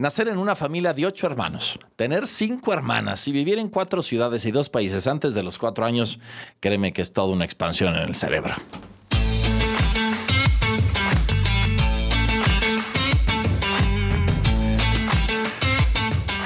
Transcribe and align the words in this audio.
Nacer 0.00 0.28
en 0.28 0.38
una 0.38 0.56
familia 0.56 0.94
de 0.94 1.04
ocho 1.04 1.26
hermanos, 1.26 1.78
tener 1.94 2.26
cinco 2.26 2.72
hermanas 2.72 3.28
y 3.28 3.32
vivir 3.32 3.58
en 3.58 3.68
cuatro 3.68 4.02
ciudades 4.02 4.46
y 4.46 4.50
dos 4.50 4.70
países 4.70 5.06
antes 5.06 5.34
de 5.34 5.42
los 5.42 5.58
cuatro 5.58 5.84
años, 5.84 6.18
créeme 6.58 6.94
que 6.94 7.02
es 7.02 7.12
toda 7.12 7.34
una 7.34 7.44
expansión 7.44 7.94
en 7.94 8.08
el 8.08 8.14
cerebro. 8.14 8.54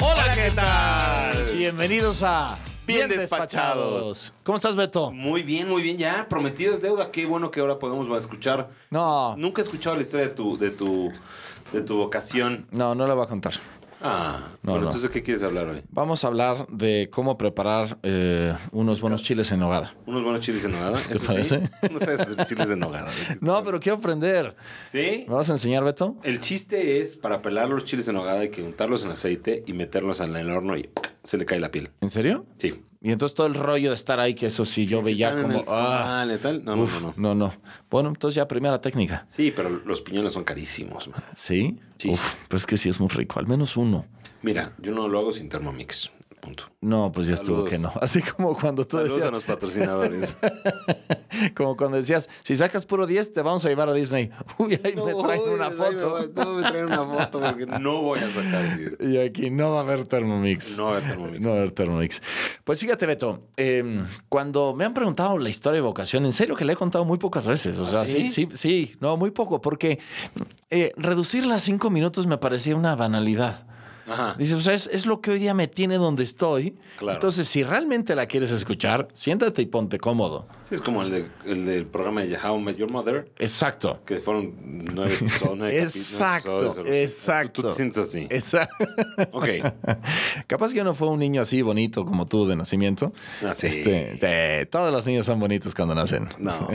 Hola, 0.00 0.34
¿qué 0.34 0.50
tal? 0.50 1.57
Bienvenidos 1.57 2.25
a 2.25 2.59
Bien 2.89 3.07
Bien 3.07 3.21
Despachados. 3.21 3.48
Despachados. 3.48 4.34
¿Cómo 4.43 4.57
estás, 4.57 4.75
Beto? 4.75 5.12
Muy 5.12 5.45
bien, 5.45 5.68
muy 5.68 5.82
bien. 5.82 5.96
Ya, 5.96 6.29
prometido 6.29 6.75
es 6.75 6.82
deuda. 6.82 7.12
Qué 7.12 7.25
bueno 7.25 7.52
que 7.52 7.61
ahora 7.61 7.79
podemos 7.79 8.07
escuchar. 8.18 8.68
No, 8.91 9.36
Nunca 9.36 9.62
he 9.62 9.64
escuchado 9.64 9.95
la 9.95 10.02
historia 10.02 10.27
de 10.27 10.34
tu, 10.34 10.59
de 10.59 10.71
tu, 10.71 11.12
de 11.75 11.82
tu 11.82 11.96
vocación. 11.96 12.66
no, 12.70 12.95
no 12.95 13.07
le 13.07 13.14
voy 13.14 13.25
a 13.25 13.29
contar. 13.29 13.54
Ah, 14.07 14.38
No, 14.62 14.72
bueno, 14.72 14.80
no. 14.82 14.86
entonces, 14.90 15.11
¿qué 15.11 15.22
quieres 15.22 15.43
hablar 15.43 15.67
hoy? 15.67 15.82
Vamos 15.90 16.25
a 16.25 16.26
hablar 16.26 16.67
de 16.68 17.08
cómo 17.11 17.39
preparar 17.39 17.96
eh, 18.03 18.53
unos 18.72 19.00
buenos 19.00 19.22
chiles 19.22 19.50
en 19.50 19.61
nogada. 19.61 19.95
¿Unos 20.04 20.22
buenos 20.22 20.43
chiles 20.43 20.62
en 20.67 20.72
nogada? 20.72 20.98
¿Te 20.98 21.18
parece? 21.21 21.71
No 21.90 21.98
sabes 21.98 22.21
hacer 22.21 22.45
chiles 22.45 22.68
en 22.68 22.81
nogada. 22.81 23.11
No, 23.40 23.64
pero 23.64 23.81
quiero 23.81 23.96
aprender. 23.96 24.54
¿Sí? 24.93 25.25
¿Me 25.26 25.34
vas 25.34 25.48
a 25.48 25.54
enseñar, 25.54 25.84
Beto? 25.84 26.17
El 26.22 26.40
chiste 26.40 27.00
es, 27.00 27.17
para 27.17 27.40
pelar 27.40 27.71
los 27.71 27.86
chiles 27.86 28.06
en 28.09 28.17
nogada 28.17 28.40
hay 28.40 28.50
que 28.50 28.62
untarlos 28.62 29.04
en 29.04 29.11
aceite 29.11 29.64
y 29.67 29.72
meterlos 29.72 30.20
en 30.20 30.36
el 30.36 30.50
horno 30.50 30.76
y 30.76 30.90
se 31.24 31.36
le 31.38 31.44
cae 31.46 31.58
la 31.58 31.70
piel. 31.70 31.90
¿En 32.00 32.10
serio? 32.10 32.46
Sí. 32.58 32.80
Y 33.02 33.10
entonces 33.12 33.34
todo 33.34 33.46
el 33.48 33.55
rollo 33.55 33.91
de 33.91 33.94
estar 33.96 34.19
ahí, 34.20 34.34
que 34.34 34.46
eso 34.46 34.64
sí, 34.64 34.86
yo 34.86 35.02
veía 35.02 35.28
Están 35.28 35.42
como... 35.42 35.58
el- 35.58 35.64
ah, 35.69 36.24
letal. 36.27 36.64
No, 36.64 36.77
no, 36.77 36.83
uf, 36.84 37.02
no, 37.02 37.08
no. 37.16 37.34
no, 37.34 37.34
no. 37.34 37.55
Bueno, 37.91 38.08
entonces 38.10 38.36
ya 38.36 38.48
primera 38.48 38.80
técnica. 38.80 39.27
Sí, 39.28 39.50
pero 39.55 39.69
los 39.69 40.00
piñones 40.00 40.33
son 40.33 40.44
carísimos, 40.44 41.08
man. 41.08 41.22
¿Sí? 41.34 41.78
Sí. 41.98 42.10
Uf, 42.10 42.34
pero 42.48 42.56
es 42.56 42.66
que 42.66 42.77
sí 42.77 42.88
es 42.88 43.00
muy 43.00 43.08
rico, 43.08 43.38
al 43.41 43.47
menos 43.47 43.77
uno. 43.77 44.06
Mira, 44.42 44.72
yo 44.78 44.92
no 44.92 45.08
lo 45.08 45.19
hago 45.19 45.33
sin 45.33 45.48
Thermomix. 45.50 46.10
Punto. 46.44 46.64
No, 46.83 47.11
pues 47.11 47.27
ya 47.27 47.34
estuvo 47.34 47.64
que 47.64 47.78
no. 47.78 47.91
Así 48.03 48.20
como 48.20 48.55
cuando 48.55 48.87
tú 48.87 48.98
Saludos 48.98 49.17
decías, 49.17 49.28
a 49.28 49.33
los 49.33 49.45
patrocinadores. 49.45 50.37
como 51.56 51.75
cuando 51.75 51.97
decías, 51.97 52.28
si 52.42 52.55
sacas 52.55 52.84
puro 52.84 53.06
10, 53.06 53.33
te 53.33 53.41
vamos 53.41 53.64
a 53.64 53.69
llevar 53.70 53.89
a 53.89 53.95
Disney. 53.95 54.31
Uy, 54.59 54.78
ahí 54.84 54.95
me 54.95 55.15
traen 55.15 55.42
una 55.48 55.70
foto. 55.70 56.28
No 56.34 56.55
me 56.55 56.62
traen 56.62 56.84
una 56.84 57.06
foto 57.06 57.41
porque 57.41 57.65
no 57.67 58.03
voy 58.03 58.19
a 58.19 58.28
sacar 58.28 58.77
10. 58.77 58.97
Y 59.00 59.19
aquí 59.19 59.48
no 59.48 59.72
va 59.72 59.78
a 59.78 59.83
haber 59.83 60.05
Thermomix. 60.05 60.77
No 60.77 60.84
va 60.84 60.91
a 60.91 60.97
haber 60.97 61.09
Thermomix. 61.09 61.41
No 61.41 61.48
va 61.48 61.55
a 61.55 61.59
haber 61.59 61.72
Thermomix. 61.72 62.22
Pues 62.62 62.81
fíjate, 62.81 63.06
Beto, 63.06 63.48
eh, 63.56 64.03
cuando 64.28 64.75
me 64.75 64.84
han 64.84 64.92
preguntado 64.92 65.39
la 65.39 65.48
historia 65.48 65.77
de 65.77 65.87
vocación, 65.87 66.27
en 66.27 66.34
serio 66.34 66.56
que 66.56 66.67
le 66.67 66.75
he 66.75 66.77
contado 66.77 67.06
muy 67.06 67.17
pocas 67.17 67.47
veces. 67.47 67.78
O 67.78 67.87
sea, 67.87 68.03
¿Ah, 68.03 68.06
sí, 68.06 68.28
sí? 68.28 68.48
sí, 68.50 68.56
sí, 68.56 68.97
no, 69.00 69.17
muy 69.17 69.31
poco, 69.31 69.62
porque 69.62 69.98
eh, 70.69 70.92
reducirla 70.98 71.55
a 71.55 71.61
cinco 71.61 71.89
minutos 71.89 72.27
me 72.27 72.37
parecía 72.37 72.77
una 72.77 72.95
banalidad. 72.97 73.67
Ajá. 74.06 74.34
Dice, 74.38 74.55
o 74.55 74.60
sea, 74.60 74.74
es, 74.74 74.86
es 74.92 75.06
lo 75.06 75.20
que 75.20 75.30
hoy 75.30 75.38
día 75.38 75.55
me 75.55 75.66
tiene 75.69 75.97
donde 75.97 76.24
estoy. 76.24 76.77
Claro. 76.98 77.14
Entonces, 77.14 77.48
si 77.48 77.62
realmente 77.64 78.14
la 78.14 78.27
quieres 78.27 78.50
escuchar, 78.50 79.08
siéntate 79.12 79.62
y 79.62 79.66
ponte 79.66 79.98
cómodo. 79.98 80.47
Sí, 80.69 80.77
es 80.77 80.80
como 80.80 81.02
el, 81.02 81.10
de- 81.10 81.27
el 81.47 81.66
del 81.66 81.86
programa 81.86 82.22
de 82.22 82.36
How 82.38 82.58
I 82.58 82.62
Met 82.62 82.77
Your 82.77 82.91
Mother, 82.91 83.25
Exacto. 83.38 84.00
que 84.06 84.19
fueron 84.19 84.55
nueve 84.94 85.14
nueve 85.56 85.78
Exacto, 85.82 86.56
episodios. 86.64 86.88
exacto. 86.97 87.62
Tú 87.62 87.69
te 87.69 87.75
sientes 87.75 87.98
así. 87.98 88.27
Exacto. 88.30 88.86
Ok. 89.32 89.48
Capaz 90.47 90.72
que 90.72 90.84
no 90.84 90.94
fue 90.94 91.08
un 91.08 91.19
niño 91.19 91.42
así 91.42 91.62
bonito 91.62 92.05
como 92.05 92.27
tú 92.27 92.47
de 92.47 92.56
nacimiento. 92.56 93.12
Ah, 93.44 93.55
sí. 93.55 93.66
Este, 93.69 94.66
todos 94.66 94.92
los 94.92 95.05
niños 95.06 95.27
son 95.27 95.41
bonitos 95.41 95.75
cuando 95.75 95.94
nacen. 95.94 96.28
No. 96.38 96.69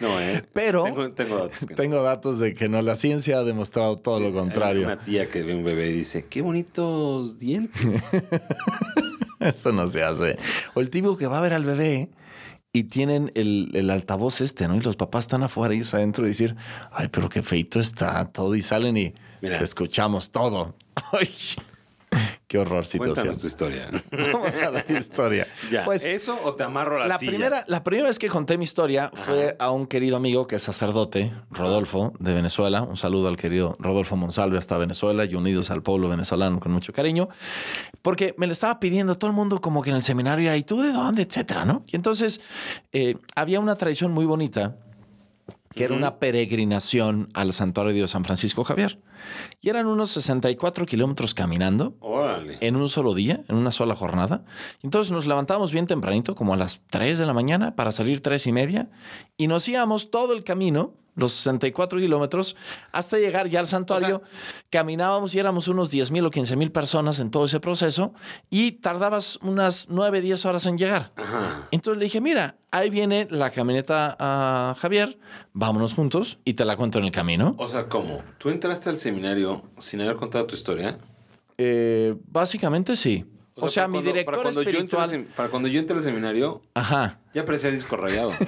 no, 0.00 0.20
eh. 0.20 0.43
Pero- 0.82 0.84
Tengo, 0.84 1.10
tengo 1.10 1.36
datos. 1.38 1.66
que. 1.66 1.74
Tengo 1.74 2.02
datos 2.02 2.38
de 2.38 2.54
que 2.54 2.68
no, 2.68 2.82
la 2.82 2.96
ciencia 2.96 3.38
ha 3.38 3.44
demostrado 3.44 3.96
todo 3.98 4.20
lo 4.20 4.26
Hay 4.26 4.32
contrario. 4.32 4.84
Una 4.84 5.02
tía 5.02 5.28
que 5.30 5.42
ve 5.42 5.54
un 5.54 5.64
bebé 5.64 5.90
y 5.90 5.92
dice, 5.92 6.26
qué 6.26 6.42
bonitos 6.42 7.38
dientes. 7.38 7.82
Eso 9.40 9.72
no 9.72 9.88
se 9.90 10.02
hace. 10.02 10.36
O 10.74 10.80
el 10.80 10.90
tipo 10.90 11.16
que 11.16 11.26
va 11.26 11.38
a 11.38 11.42
ver 11.42 11.52
al 11.52 11.64
bebé 11.64 12.10
y 12.72 12.84
tienen 12.84 13.30
el, 13.34 13.70
el 13.74 13.90
altavoz 13.90 14.40
este, 14.40 14.66
¿no? 14.68 14.74
Y 14.76 14.80
los 14.80 14.96
papás 14.96 15.24
están 15.24 15.42
afuera, 15.42 15.74
ellos 15.74 15.92
adentro 15.94 16.24
y 16.24 16.30
decir, 16.30 16.56
ay, 16.92 17.08
pero 17.08 17.28
qué 17.28 17.42
feito 17.42 17.78
está 17.78 18.24
todo. 18.32 18.54
Y 18.54 18.62
salen 18.62 18.96
y 18.96 19.14
Mira. 19.42 19.58
escuchamos 19.58 20.30
todo. 20.30 20.74
Qué 22.54 22.60
horror 22.60 22.86
situación. 22.86 23.14
Cuéntanos 23.16 23.40
tu 23.40 23.48
historia. 23.48 23.90
Vamos 24.32 24.54
a 24.54 24.70
la 24.70 24.84
historia. 24.88 25.48
ya. 25.72 25.84
Pues 25.84 26.04
¿Eso 26.04 26.38
o 26.44 26.54
te 26.54 26.62
amarro 26.62 26.98
a 26.98 27.00
la, 27.00 27.06
la 27.08 27.18
silla? 27.18 27.32
primera, 27.32 27.64
la 27.66 27.82
primera 27.82 28.06
vez 28.06 28.20
que 28.20 28.28
conté 28.28 28.56
mi 28.58 28.62
historia 28.62 29.10
fue 29.12 29.56
a 29.58 29.72
un 29.72 29.88
querido 29.88 30.16
amigo 30.16 30.46
que 30.46 30.54
es 30.54 30.62
sacerdote, 30.62 31.32
Rodolfo, 31.50 32.12
de 32.20 32.32
Venezuela. 32.32 32.82
Un 32.82 32.96
saludo 32.96 33.26
al 33.26 33.34
querido 33.34 33.74
Rodolfo 33.80 34.14
Monsalve 34.14 34.56
hasta 34.56 34.78
Venezuela 34.78 35.24
y 35.24 35.34
unidos 35.34 35.72
al 35.72 35.82
pueblo 35.82 36.08
venezolano 36.08 36.60
con 36.60 36.70
mucho 36.70 36.92
cariño. 36.92 37.28
Porque 38.02 38.36
me 38.38 38.46
lo 38.46 38.52
estaba 38.52 38.78
pidiendo 38.78 39.18
todo 39.18 39.30
el 39.30 39.36
mundo 39.36 39.60
como 39.60 39.82
que 39.82 39.90
en 39.90 39.96
el 39.96 40.04
seminario 40.04 40.44
era, 40.44 40.56
¿y 40.56 40.62
tú 40.62 40.80
de 40.80 40.92
dónde? 40.92 41.22
Etcétera, 41.22 41.64
¿no? 41.64 41.82
Y 41.88 41.96
entonces 41.96 42.40
eh, 42.92 43.16
había 43.34 43.58
una 43.58 43.74
tradición 43.74 44.12
muy 44.12 44.26
bonita 44.26 44.76
que 45.74 45.82
era 45.82 45.94
una 45.94 46.20
peregrinación 46.20 47.30
al 47.34 47.52
santuario 47.52 48.02
de 48.02 48.06
San 48.06 48.24
Francisco 48.24 48.62
Javier. 48.62 49.00
Y 49.60 49.70
eran 49.70 49.86
unos 49.86 50.10
64 50.10 50.86
kilómetros 50.86 51.34
caminando 51.34 51.96
Órale. 52.00 52.58
en 52.60 52.76
un 52.76 52.88
solo 52.88 53.14
día, 53.14 53.44
en 53.48 53.56
una 53.56 53.70
sola 53.70 53.94
jornada. 53.94 54.44
Entonces 54.82 55.10
nos 55.10 55.26
levantamos 55.26 55.72
bien 55.72 55.86
tempranito, 55.86 56.34
como 56.34 56.54
a 56.54 56.56
las 56.56 56.80
3 56.90 57.18
de 57.18 57.26
la 57.26 57.32
mañana, 57.32 57.74
para 57.74 57.92
salir 57.92 58.20
tres 58.22 58.46
y 58.46 58.52
media, 58.52 58.90
y 59.36 59.46
nos 59.46 59.68
íbamos 59.68 60.10
todo 60.10 60.32
el 60.32 60.44
camino, 60.44 60.94
los 61.16 61.32
64 61.32 62.00
kilómetros, 62.00 62.56
hasta 62.90 63.18
llegar 63.18 63.48
ya 63.48 63.60
al 63.60 63.68
santuario. 63.68 64.22
Caminábamos 64.70 65.32
y 65.34 65.38
éramos 65.38 65.68
unos 65.68 65.90
10 65.90 66.10
mil 66.10 66.26
o 66.26 66.30
15 66.30 66.56
mil 66.56 66.72
personas 66.72 67.20
en 67.20 67.30
todo 67.30 67.44
ese 67.44 67.60
proceso, 67.60 68.14
y 68.50 68.72
tardabas 68.72 69.38
unas 69.42 69.86
9, 69.88 70.20
10 70.20 70.44
horas 70.44 70.66
en 70.66 70.76
llegar. 70.76 71.12
Ajá. 71.16 71.68
Entonces 71.70 71.98
le 71.98 72.04
dije, 72.04 72.20
mira, 72.20 72.56
ahí 72.72 72.90
viene 72.90 73.28
la 73.30 73.50
camioneta 73.50 74.16
a 74.18 74.74
Javier, 74.78 75.18
vámonos 75.52 75.94
juntos 75.94 76.38
y 76.44 76.54
te 76.54 76.64
la 76.64 76.76
cuento 76.76 76.98
en 76.98 77.04
el 77.04 77.12
camino. 77.12 77.54
O 77.58 77.68
sea, 77.68 77.88
¿cómo? 77.88 78.22
¿Tú 78.38 78.48
entraste 78.48 78.90
al 78.90 78.96
seminario 78.96 79.13
sin 79.78 80.00
haber 80.00 80.16
contado 80.16 80.46
tu 80.46 80.54
historia? 80.54 80.98
Eh, 81.58 82.14
básicamente 82.26 82.96
sí. 82.96 83.24
O 83.56 83.68
sea, 83.68 83.86
mi 83.86 83.94
cuando- 83.94 84.10
director 84.12 84.34
para 84.34 84.42
cuando 84.42 84.62
yo 84.62 84.70
entré 84.80 84.98
espiritual... 84.98 85.10
sem- 85.10 85.34
para 85.36 85.48
cuando 85.48 85.68
yo 85.68 85.78
entré 85.80 85.96
al 85.96 86.02
seminario, 86.02 86.60
Ajá. 86.74 87.20
ya 87.34 87.44
parecía 87.44 87.70
disco 87.70 87.96
rayado. 87.96 88.32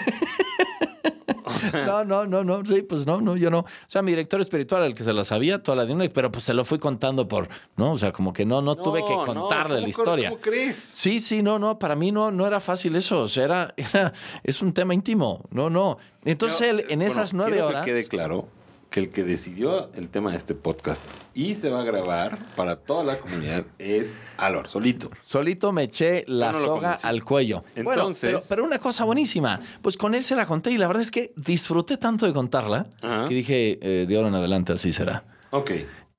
No, 1.86 2.04
no, 2.04 2.26
no, 2.26 2.44
no, 2.44 2.64
sí, 2.66 2.82
pues 2.82 3.06
no, 3.06 3.20
no, 3.20 3.36
yo 3.36 3.50
no. 3.50 3.60
O 3.60 3.66
sea, 3.86 4.02
mi 4.02 4.10
director 4.12 4.40
espiritual, 4.40 4.82
el 4.84 4.94
que 4.94 5.04
se 5.04 5.12
la 5.12 5.24
sabía, 5.24 5.62
toda 5.62 5.76
la 5.76 5.86
de 5.86 5.92
una, 5.94 6.08
pero 6.08 6.30
pues 6.30 6.44
se 6.44 6.54
lo 6.54 6.64
fui 6.64 6.78
contando 6.78 7.28
por, 7.28 7.48
¿no? 7.76 7.92
O 7.92 7.98
sea, 7.98 8.12
como 8.12 8.32
que 8.32 8.44
no, 8.44 8.60
no, 8.62 8.76
tuve 8.76 9.04
que 9.04 9.10
no, 9.14 9.24
contarle 9.24 9.76
la 9.76 9.80
¿cómo- 9.80 9.88
historia. 9.88 10.30
¿Cómo 10.30 10.40
crees? 10.42 10.76
Sí, 10.76 11.18
sí, 11.20 11.42
no, 11.42 11.58
no, 11.58 11.78
para 11.78 11.94
mí 11.94 12.12
no, 12.12 12.30
no 12.30 12.46
era 12.46 12.60
fácil 12.60 12.94
eso, 12.96 13.22
o 13.22 13.28
sea, 13.28 13.44
era, 13.44 13.74
era 13.76 14.12
es 14.42 14.60
un 14.60 14.72
tema 14.72 14.92
íntimo, 14.94 15.44
no, 15.50 15.70
no. 15.70 15.98
Entonces 16.24 16.60
él, 16.62 16.80
en 16.88 16.98
bueno, 16.98 17.04
esas 17.04 17.32
nueve 17.32 17.62
horas, 17.62 17.84
que 17.84 17.92
quede 17.92 18.06
claro 18.06 18.48
que 18.90 19.00
el 19.00 19.10
que 19.10 19.24
decidió 19.24 19.90
el 19.94 20.08
tema 20.08 20.30
de 20.30 20.36
este 20.38 20.54
podcast 20.54 21.02
y 21.34 21.54
se 21.56 21.68
va 21.70 21.80
a 21.80 21.84
grabar 21.84 22.38
para 22.56 22.76
toda 22.76 23.04
la 23.04 23.18
comunidad 23.18 23.64
es 23.78 24.16
Álvaro 24.38 24.66
Solito. 24.68 25.10
solito 25.20 25.72
me 25.72 25.82
eché 25.84 26.24
la 26.28 26.52
no 26.52 26.58
soga 26.60 26.88
conocí. 26.90 27.06
al 27.06 27.24
cuello. 27.24 27.64
bueno, 27.74 27.92
Entonces- 27.92 28.30
pero, 28.30 28.42
pero 28.48 28.64
una 28.64 28.78
cosa 28.78 29.04
buenísima, 29.04 29.60
pues 29.82 29.96
con 29.96 30.14
él 30.14 30.24
se 30.24 30.36
la 30.36 30.46
conté 30.46 30.70
y 30.70 30.78
la 30.78 30.86
verdad 30.86 31.02
es 31.02 31.10
que 31.10 31.32
disfruté 31.36 31.96
tanto 31.98 32.26
de 32.26 32.32
contarla 32.32 32.86
Ajá. 33.02 33.28
que 33.28 33.34
dije, 33.34 33.78
eh, 33.82 34.06
de 34.06 34.16
ahora 34.16 34.28
en 34.28 34.34
adelante 34.36 34.72
así 34.72 34.92
será. 34.92 35.24
Ok. 35.50 35.70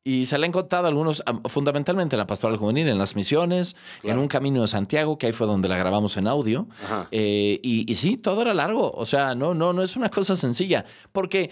Y 0.07 0.25
se 0.25 0.37
le 0.37 0.45
han 0.45 0.51
contado 0.53 0.87
algunos, 0.87 1.21
am- 1.25 1.41
fundamentalmente 1.49 2.15
en 2.15 2.19
la 2.19 2.27
pastoral 2.27 2.55
juvenil, 2.57 2.87
en 2.87 2.97
las 2.97 3.15
misiones, 3.15 3.75
Claro. 4.01 4.15
en 4.17 4.21
un 4.23 4.27
camino 4.29 4.61
de 4.61 4.67
Santiago, 4.69 5.17
que 5.17 5.27
ahí 5.27 5.33
fue 5.33 5.47
donde 5.47 5.67
la 5.67 5.77
grabamos 5.77 6.15
en 6.15 6.27
audio. 6.27 6.67
Eh, 7.11 7.59
y, 7.61 7.91
y 7.91 7.95
sí, 7.95 8.15
todo 8.15 8.41
era 8.41 8.53
largo. 8.53 8.91
O 8.91 9.05
sea, 9.05 9.35
no, 9.35 9.53
no, 9.53 9.73
no 9.73 9.81
es 9.81 9.95
una 9.97 10.09
cosa 10.09 10.35
sencilla. 10.37 10.85
Porque 11.11 11.49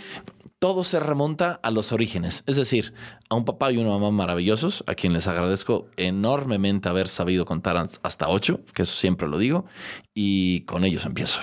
todo 0.60 0.84
se 0.86 1.00
remonta 1.02 1.60
a 1.62 1.70
los 1.70 1.92
orígenes. 1.92 2.44
Es 2.48 2.56
decir, 2.56 2.94
a 3.30 3.36
un 3.36 3.44
papá 3.44 3.72
y 3.74 3.78
una 3.78 3.90
mamá 3.90 4.10
maravillosos, 4.12 4.84
a 4.88 4.96
quien 4.96 5.12
les 5.14 5.28
agradezco 5.28 5.88
enormemente 5.98 6.88
haber 6.88 7.08
sabido 7.10 7.44
contar 7.46 7.76
hasta 8.04 8.30
ocho, 8.30 8.62
que 8.74 8.84
eso 8.84 8.96
siempre 8.96 9.28
lo 9.28 9.38
digo. 9.38 9.66
Y 10.14 10.62
con 10.62 10.86
ellos 10.86 11.06
empiezo. 11.06 11.42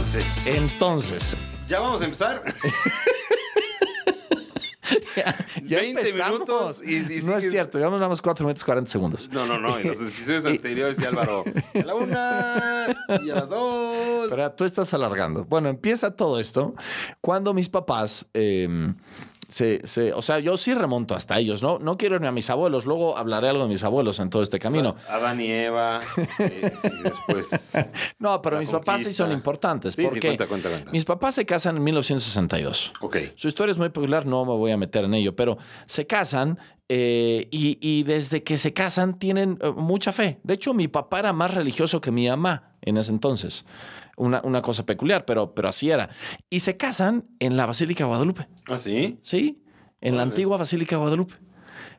Entonces, 0.00 0.46
Entonces, 0.46 1.36
ya 1.68 1.78
vamos 1.80 2.00
a 2.00 2.04
empezar. 2.06 2.42
ya 5.66 5.78
20 5.80 6.00
empezamos. 6.00 6.32
minutos 6.32 6.80
y- 6.86 7.18
y 7.18 7.22
no 7.22 7.36
es 7.36 7.50
cierto, 7.50 7.76
llevamos 7.76 7.98
nada 7.98 8.08
más 8.08 8.22
4 8.22 8.46
minutos 8.46 8.64
40 8.64 8.90
segundos. 8.90 9.28
No, 9.30 9.44
no, 9.44 9.58
no. 9.58 9.78
En 9.78 9.88
los 9.88 10.00
episodios 10.08 10.46
anteriores 10.46 10.96
decía 10.96 11.10
Álvaro, 11.10 11.44
a 11.74 11.78
la 11.84 11.94
una 11.94 12.96
y 13.22 13.28
a 13.28 13.34
las 13.34 13.48
dos. 13.50 14.28
Pero 14.30 14.50
tú 14.52 14.64
estás 14.64 14.94
alargando. 14.94 15.44
Bueno, 15.44 15.68
empieza 15.68 16.16
todo 16.16 16.40
esto 16.40 16.74
cuando 17.20 17.52
mis 17.52 17.68
papás 17.68 18.26
eh, 18.32 18.94
Sí, 19.50 19.80
sí. 19.82 20.10
O 20.14 20.22
sea, 20.22 20.38
yo 20.38 20.56
sí 20.56 20.72
remonto 20.74 21.16
hasta 21.16 21.38
ellos, 21.38 21.60
¿no? 21.60 21.80
No 21.80 21.98
quiero 21.98 22.14
irme 22.14 22.28
a 22.28 22.32
mis 22.32 22.48
abuelos. 22.50 22.86
Luego 22.86 23.18
hablaré 23.18 23.48
algo 23.48 23.64
de 23.64 23.68
mis 23.68 23.82
abuelos 23.82 24.20
en 24.20 24.30
todo 24.30 24.42
este 24.42 24.60
camino. 24.60 24.94
Adán 25.08 25.40
y 25.40 25.50
Eva. 25.50 26.00
eh, 26.38 26.72
y 26.84 27.02
después. 27.02 27.72
No, 28.18 28.40
pero 28.40 28.60
mis 28.60 28.70
papás 28.70 29.02
sí 29.02 29.12
son 29.12 29.32
importantes. 29.32 29.94
Sí, 29.94 30.02
sí, 30.02 30.08
porque 30.08 30.20
cuenta, 30.20 30.46
cuenta, 30.46 30.68
cuenta. 30.70 30.90
mis 30.92 31.04
papás 31.04 31.34
se 31.34 31.44
casan 31.44 31.76
en 31.76 31.84
1962. 31.84 32.92
Ok. 33.00 33.16
Su 33.34 33.48
historia 33.48 33.72
es 33.72 33.78
muy 33.78 33.88
popular, 33.88 34.24
no 34.24 34.44
me 34.44 34.52
voy 34.52 34.70
a 34.70 34.76
meter 34.76 35.04
en 35.04 35.14
ello, 35.14 35.34
pero 35.34 35.58
se 35.84 36.06
casan 36.06 36.56
eh, 36.88 37.48
y, 37.50 37.78
y 37.80 38.04
desde 38.04 38.44
que 38.44 38.56
se 38.56 38.72
casan 38.72 39.18
tienen 39.18 39.58
eh, 39.62 39.72
mucha 39.74 40.12
fe. 40.12 40.38
De 40.44 40.54
hecho, 40.54 40.74
mi 40.74 40.86
papá 40.86 41.18
era 41.18 41.32
más 41.32 41.52
religioso 41.52 42.00
que 42.00 42.12
mi 42.12 42.28
mamá 42.28 42.70
en 42.82 42.96
ese 42.96 43.10
entonces. 43.10 43.64
Una, 44.20 44.42
una 44.44 44.60
cosa 44.60 44.84
peculiar, 44.84 45.24
pero, 45.24 45.54
pero 45.54 45.68
así 45.68 45.90
era. 45.90 46.10
Y 46.50 46.60
se 46.60 46.76
casan 46.76 47.24
en 47.38 47.56
la 47.56 47.64
Basílica 47.64 48.04
de 48.04 48.08
Guadalupe. 48.08 48.48
¿Ah, 48.66 48.78
sí? 48.78 49.18
Sí, 49.22 49.62
en 50.02 50.18
la 50.18 50.22
antigua 50.24 50.58
Basílica 50.58 50.96
de 50.96 51.00
Guadalupe. 51.00 51.36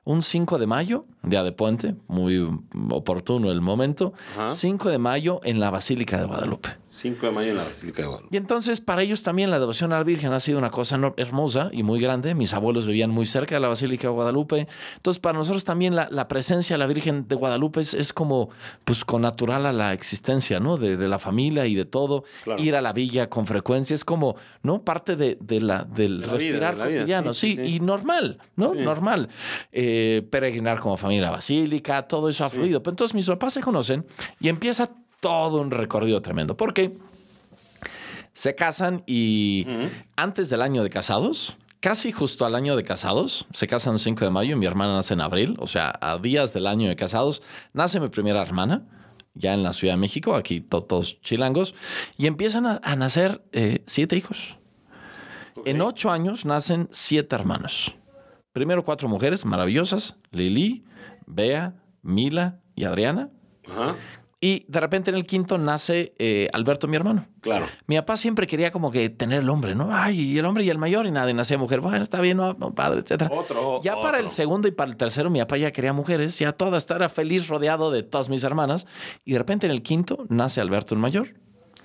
Un 0.04 0.24
5 0.24 0.58
de 0.58 0.66
mayo, 0.66 1.06
día 1.22 1.44
de 1.44 1.52
puente, 1.52 1.94
muy 2.08 2.44
oportuno 2.90 3.52
el 3.52 3.62
momento. 3.62 4.14
Ajá. 4.36 4.50
5 4.50 4.90
de 4.90 4.98
mayo 4.98 5.42
en 5.44 5.60
la 5.60 5.70
Basílica 5.70 6.20
de 6.20 6.26
Guadalupe. 6.26 6.70
5 6.88 7.28
de 7.28 7.32
mayo 7.32 7.52
en 7.52 7.58
la 7.58 7.66
Basílica 7.66 8.02
de 8.02 8.08
Guadalupe. 8.08 8.36
Y 8.36 8.38
entonces 8.38 8.82
para 8.82 9.04
ellos 9.04 9.22
también 9.22 9.52
la 9.52 9.60
devoción 9.60 9.94
a 9.94 10.00
la 10.00 10.04
Virgen 10.04 10.34
ha 10.34 10.40
sido 10.40 10.58
una 10.58 10.72
cosa 10.72 11.00
hermosa 11.18 11.70
y 11.72 11.84
muy 11.84 12.02
grande. 12.02 12.34
Mis 12.34 12.56
abuelos 12.56 12.88
vivían 12.88 13.12
muy 13.12 13.28
cerca 13.28 13.54
de 13.54 13.62
la 13.62 13.68
Basílica 13.68 14.08
de 14.08 14.14
Guadalupe. 14.14 14.68
Entonces 14.96 15.20
para 15.20 15.38
nosotros 15.38 15.66
también 15.66 15.96
la, 15.96 16.08
la 16.10 16.28
presencia 16.28 16.74
de 16.74 16.80
la 16.80 16.88
Virgen 16.88 17.28
de 17.28 17.36
Guadalupe 17.36 17.82
es, 17.82 17.94
es 17.94 18.12
como 18.12 18.50
pues 18.84 19.06
con 19.06 19.22
natural 19.22 19.68
a 19.68 19.74
la 19.74 19.94
existencia, 19.94 20.60
¿no? 20.60 20.78
De, 20.78 20.98
de 20.98 21.08
la 21.08 21.20
familia 21.20 21.68
y 21.68 21.76
de 21.76 21.86
todo. 21.86 22.24
Claro. 22.44 22.60
Ir 22.60 22.76
a 22.76 22.82
la 22.82 22.92
villa 22.92 23.30
con 23.30 23.46
frecuencia 23.46 23.94
es 23.94 24.04
como, 24.04 24.36
¿no? 24.64 24.82
Parte 24.82 25.16
de, 25.16 25.38
de 25.40 25.62
la, 25.62 25.84
del 25.84 26.22
De 26.22 26.26
la 26.26 26.34
vida, 26.34 26.50
respirar 26.50 26.78
la 26.78 26.86
cotidiano, 26.86 27.34
sí, 27.34 27.52
sí, 27.52 27.56
sí, 27.58 27.66
sí. 27.66 27.76
y 27.76 27.80
normal, 27.82 28.40
¿no? 28.56 28.74
Sí. 28.74 28.80
Normal. 28.80 29.30
Eh, 29.72 29.91
peregrinar 30.30 30.80
como 30.80 30.98
familia 30.98 31.28
a 31.28 31.32
la 31.32 31.38
Basílica, 31.38 32.08
todo 32.08 32.30
eso 32.30 32.44
ha 32.46 32.50
fluido. 32.50 32.82
Pero 32.84 32.92
entonces 32.94 33.16
mis 33.16 33.26
papás 33.28 33.54
se 33.54 33.62
conocen 33.62 34.06
y 34.40 34.50
empieza 34.50 34.90
todo 35.20 35.62
un 35.62 35.72
recorrido 35.72 36.22
tremendo. 36.22 36.56
Porque 36.58 36.98
se 38.34 38.56
casan 38.56 39.04
y 39.06 39.68
antes 40.16 40.50
del 40.50 40.62
año 40.62 40.84
de 40.84 40.90
casados, 40.90 41.58
casi 41.80 42.12
justo 42.12 42.46
al 42.46 42.56
año 42.56 42.76
de 42.76 42.84
casados, 42.84 43.46
se 43.54 43.68
casan 43.68 43.96
el 43.96 44.00
5 44.00 44.26
de 44.26 44.32
mayo 44.32 44.56
y 44.56 44.60
mi 44.60 44.66
hermana 44.66 44.94
nace 44.96 45.14
en 45.14 45.22
abril, 45.22 45.56
o 45.60 45.68
sea, 45.68 45.94
a 46.02 46.18
días 46.18 46.54
del 46.54 46.68
año 46.68 46.88
de 46.88 46.96
casados, 46.96 47.42
nace 47.74 48.00
mi 48.00 48.08
primera 48.08 48.42
hermana, 48.42 48.86
ya 49.34 49.54
en 49.54 49.64
la 49.64 49.74
Ciudad 49.74 49.94
de 49.96 50.00
México, 50.00 50.36
aquí 50.36 50.62
to- 50.62 50.84
todos 50.84 51.22
chilangos, 51.22 51.74
y 52.18 52.28
empiezan 52.28 52.66
a, 52.66 52.80
a 52.84 52.96
nacer 52.96 53.42
eh, 53.52 53.84
siete 53.88 54.16
hijos. 54.16 54.58
En 55.66 55.82
ocho 55.82 56.10
años 56.12 56.46
nacen 56.46 56.88
siete 56.92 57.36
hermanos. 57.36 57.94
Primero 58.54 58.84
cuatro 58.84 59.08
mujeres 59.08 59.46
maravillosas, 59.46 60.18
Lili, 60.32 60.84
Bea, 61.26 61.76
Mila 62.02 62.60
y 62.76 62.84
Adriana. 62.84 63.30
Ajá. 63.68 63.96
Y 64.44 64.66
de 64.68 64.80
repente 64.80 65.12
en 65.12 65.16
el 65.16 65.28
quinto 65.28 65.60
nace 65.60 66.16
eh, 66.18 66.50
Alberto, 66.52 66.88
mi 66.88 66.96
hermano. 66.96 67.28
Claro. 67.42 67.68
Mi 67.86 67.96
papá 67.98 68.18
siempre 68.18 68.48
quería 68.48 68.72
como 68.72 68.90
que 68.90 69.08
tener 69.12 69.44
el 69.44 69.50
hombre, 69.52 69.76
¿no? 69.76 69.96
Ay, 69.96 70.20
y 70.20 70.40
el 70.40 70.46
hombre 70.46 70.64
y 70.64 70.70
el 70.72 70.80
mayor 70.80 71.06
y 71.06 71.12
nada, 71.12 71.30
y 71.30 71.36
nacía 71.36 71.60
mujer. 71.60 71.80
Bueno, 71.80 72.04
está 72.04 72.22
bien, 72.22 72.38
no, 72.38 72.54
no, 72.54 72.74
padre, 72.74 73.02
etcétera. 73.02 73.30
Otro, 73.32 73.82
Ya 73.84 74.02
para 74.02 74.18
el 74.18 74.30
segundo 74.30 74.68
y 74.68 74.72
para 74.72 74.90
el 74.90 74.98
tercero, 74.98 75.30
mi 75.30 75.38
papá 75.38 75.58
ya 75.58 75.72
quería 75.72 75.94
mujeres, 75.94 76.40
ya 76.40 76.54
toda 76.54 76.80
estaba 76.80 77.08
feliz 77.08 77.48
rodeado 77.50 77.92
de 77.92 78.02
todas 78.02 78.30
mis 78.30 78.44
hermanas. 78.44 78.88
Y 79.26 79.34
de 79.34 79.38
repente 79.38 79.68
en 79.68 79.74
el 79.74 79.84
quinto 79.84 80.26
nace 80.30 80.60
Alberto 80.60 80.96
el 80.96 81.02
mayor. 81.02 81.36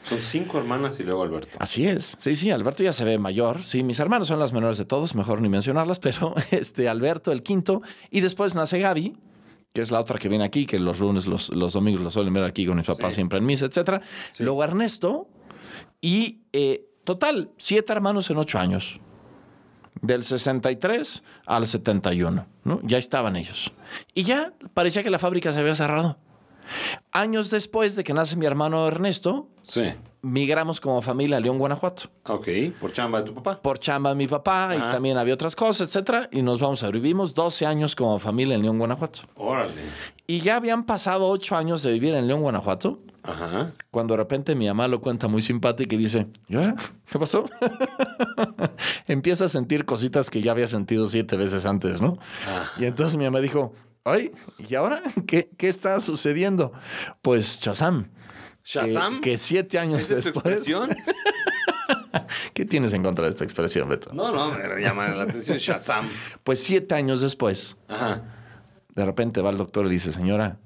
Son 0.08 0.18
cinco 0.22 0.58
hermanas 0.58 1.00
y 1.00 1.02
luego 1.02 1.22
Alberto. 1.22 1.56
Así 1.60 1.86
es. 1.86 2.16
Sí, 2.18 2.36
sí, 2.36 2.50
Alberto 2.50 2.82
ya 2.82 2.92
se 2.92 3.04
ve 3.04 3.18
mayor. 3.18 3.62
Sí, 3.64 3.82
mis 3.82 3.98
hermanos 3.98 4.28
son 4.28 4.38
las 4.38 4.52
menores 4.52 4.78
de 4.78 4.84
todos, 4.84 5.14
mejor 5.14 5.42
ni 5.42 5.48
mencionarlas, 5.48 5.98
pero 6.00 6.34
este 6.50 6.88
Alberto 6.88 7.32
el 7.32 7.42
quinto. 7.42 7.82
Y 8.10 8.20
después 8.20 8.54
nace 8.54 8.78
Gaby, 8.78 9.16
que 9.72 9.80
es 9.80 9.90
la 9.90 10.00
otra 10.00 10.18
que 10.18 10.28
viene 10.28 10.44
aquí, 10.44 10.64
que 10.64 10.78
los 10.78 11.00
lunes, 11.00 11.26
los, 11.26 11.48
los 11.50 11.72
domingos 11.72 12.00
los 12.02 12.12
suelen 12.14 12.32
ver 12.32 12.44
aquí 12.44 12.66
con 12.66 12.76
mis 12.76 12.86
papás 12.86 13.14
Sí. 13.14 13.16
siempre 13.16 13.38
en 13.38 13.46
misa, 13.46 13.66
etcétera. 13.66 14.00
Luego 14.38 14.62
Ernesto 14.62 15.28
y 16.00 16.42
eh, 16.52 16.86
total, 17.04 17.50
siete 17.56 17.92
hermanos 17.92 18.30
en 18.30 18.36
ocho 18.36 18.58
años. 18.58 19.00
Del 20.02 20.22
63 20.24 21.22
al 21.46 21.66
71, 21.66 22.46
¿no? 22.64 22.80
Ya 22.84 22.98
estaban 22.98 23.34
ellos. 23.34 23.72
Y 24.14 24.24
ya 24.24 24.52
parecía 24.74 25.02
que 25.02 25.08
la 25.10 25.18
fábrica 25.18 25.52
se 25.54 25.58
había 25.60 25.74
cerrado. 25.74 26.18
Años 27.20 27.50
después 27.50 27.96
de 27.96 28.04
que 28.04 28.12
nace 28.14 28.36
mi 28.36 28.46
hermano 28.46 28.86
Ernesto, 28.86 29.48
Sí. 29.62 29.94
migramos 30.22 30.80
como 30.80 31.00
familia 31.02 31.36
a 31.36 31.40
León, 31.40 31.58
Guanajuato. 31.58 32.10
Ok. 32.28 32.48
Por 32.80 32.92
chamba 32.92 33.20
de 33.22 33.26
tu 33.26 33.34
papá. 33.34 33.60
Por 33.62 33.78
chamba 33.78 34.10
de 34.10 34.16
mi 34.16 34.26
papá 34.26 34.74
y 34.76 34.78
también 34.78 35.16
había 35.18 35.34
otras 35.34 35.56
cosas, 35.56 35.88
etcétera. 35.88 36.28
Y 36.32 36.42
nos 36.42 36.58
vamos 36.58 36.82
a 36.82 36.90
vivimos 36.90 37.34
12 37.34 37.64
años 37.66 37.94
como 37.96 38.18
familia 38.18 38.54
en 38.54 38.62
León, 38.62 38.78
Guanajuato. 38.78 39.20
Órale. 39.36 39.82
Y 40.26 40.40
ya 40.40 40.56
habían 40.56 40.84
pasado 40.84 41.28
8 41.28 41.56
años 41.56 41.82
de 41.82 41.92
vivir 41.92 42.14
en 42.14 42.26
León, 42.26 42.40
Guanajuato, 42.42 43.00
Ajá. 43.22 43.72
cuando 43.90 44.14
de 44.14 44.18
repente 44.18 44.54
mi 44.54 44.66
mamá 44.66 44.86
lo 44.88 45.00
cuenta 45.00 45.26
muy 45.28 45.40
simpática 45.42 45.94
y 45.94 45.98
dice, 45.98 46.26
¿y 46.48 46.56
ahora? 46.56 46.74
¿Qué 47.10 47.18
pasó? 47.18 47.46
Empieza 49.08 49.44
a 49.46 49.48
sentir 49.48 49.84
cositas 49.84 50.30
que 50.30 50.42
ya 50.42 50.52
había 50.52 50.68
sentido 50.68 51.06
siete 51.06 51.36
veces 51.36 51.64
antes, 51.66 52.00
¿no? 52.00 52.18
Y 52.78 52.84
entonces 52.84 53.16
mi 53.16 53.24
mamá 53.24 53.40
dijo, 53.40 53.72
ay, 54.06 54.32
¿y 54.68 54.74
ahora? 54.74 55.02
¿Qué, 55.26 55.50
qué 55.58 55.68
está 55.68 56.00
sucediendo? 56.00 56.72
Pues 57.20 57.60
Shazam. 57.60 58.08
¿Shazam? 58.64 59.20
Que, 59.20 59.36
siete 59.36 59.78
años 59.78 60.10
¿Esa 60.10 60.18
es 60.18 60.32
tu 60.32 60.40
después. 60.40 60.64
¿Qué 62.54 62.64
tienes 62.64 62.94
en 62.94 63.02
contra 63.02 63.26
de 63.26 63.32
esta 63.32 63.44
expresión, 63.44 63.88
Beto? 63.88 64.12
No, 64.14 64.32
no, 64.32 64.52
me 64.52 64.80
llama 64.80 65.08
la 65.08 65.24
atención 65.24 65.58
Shazam. 65.58 66.08
Pues 66.42 66.62
siete 66.62 66.94
años 66.94 67.20
después, 67.20 67.76
Ajá. 67.88 68.22
de 68.94 69.04
repente 69.04 69.42
va 69.42 69.50
el 69.50 69.58
doctor 69.58 69.84
y 69.84 69.88
le 69.88 69.94
dice, 69.94 70.12
señora, 70.12 70.56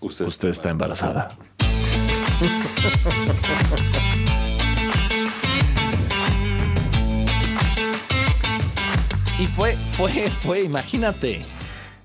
Usted, 0.00 0.26
usted 0.26 0.48
está 0.48 0.70
embarazada. 0.70 1.36
Y 9.38 9.46
fue, 9.46 9.74
fue, 9.86 10.28
fue, 10.28 10.60
imagínate. 10.60 11.46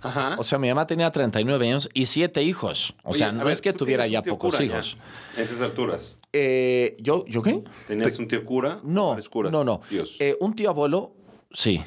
Ajá. 0.06 0.36
O 0.38 0.44
sea, 0.44 0.60
mi 0.60 0.70
mamá 0.70 0.86
tenía 0.86 1.12
39 1.12 1.68
años 1.68 1.90
y 1.94 2.06
siete 2.06 2.44
hijos. 2.44 2.96
O 3.04 3.10
Oye, 3.10 3.20
sea, 3.20 3.32
no 3.32 3.44
ver, 3.44 3.54
es 3.54 3.62
que 3.62 3.74
tuviera 3.74 4.06
ya 4.08 4.22
pocos 4.22 4.60
hijos. 4.62 4.98
A 5.36 5.42
esas 5.42 5.62
alturas. 5.62 6.18
Eh, 6.32 6.96
¿yo, 7.00 7.26
¿Yo 7.26 7.42
qué? 7.42 7.64
¿Tenías 7.88 8.20
un 8.20 8.28
tío 8.28 8.46
cura? 8.46 8.80
No, 8.84 9.18
no, 9.52 9.64
no. 9.64 9.82
Eh, 10.20 10.38
un 10.40 10.54
tío 10.56 10.70
abuelo, 10.70 11.16
sí. 11.52 11.84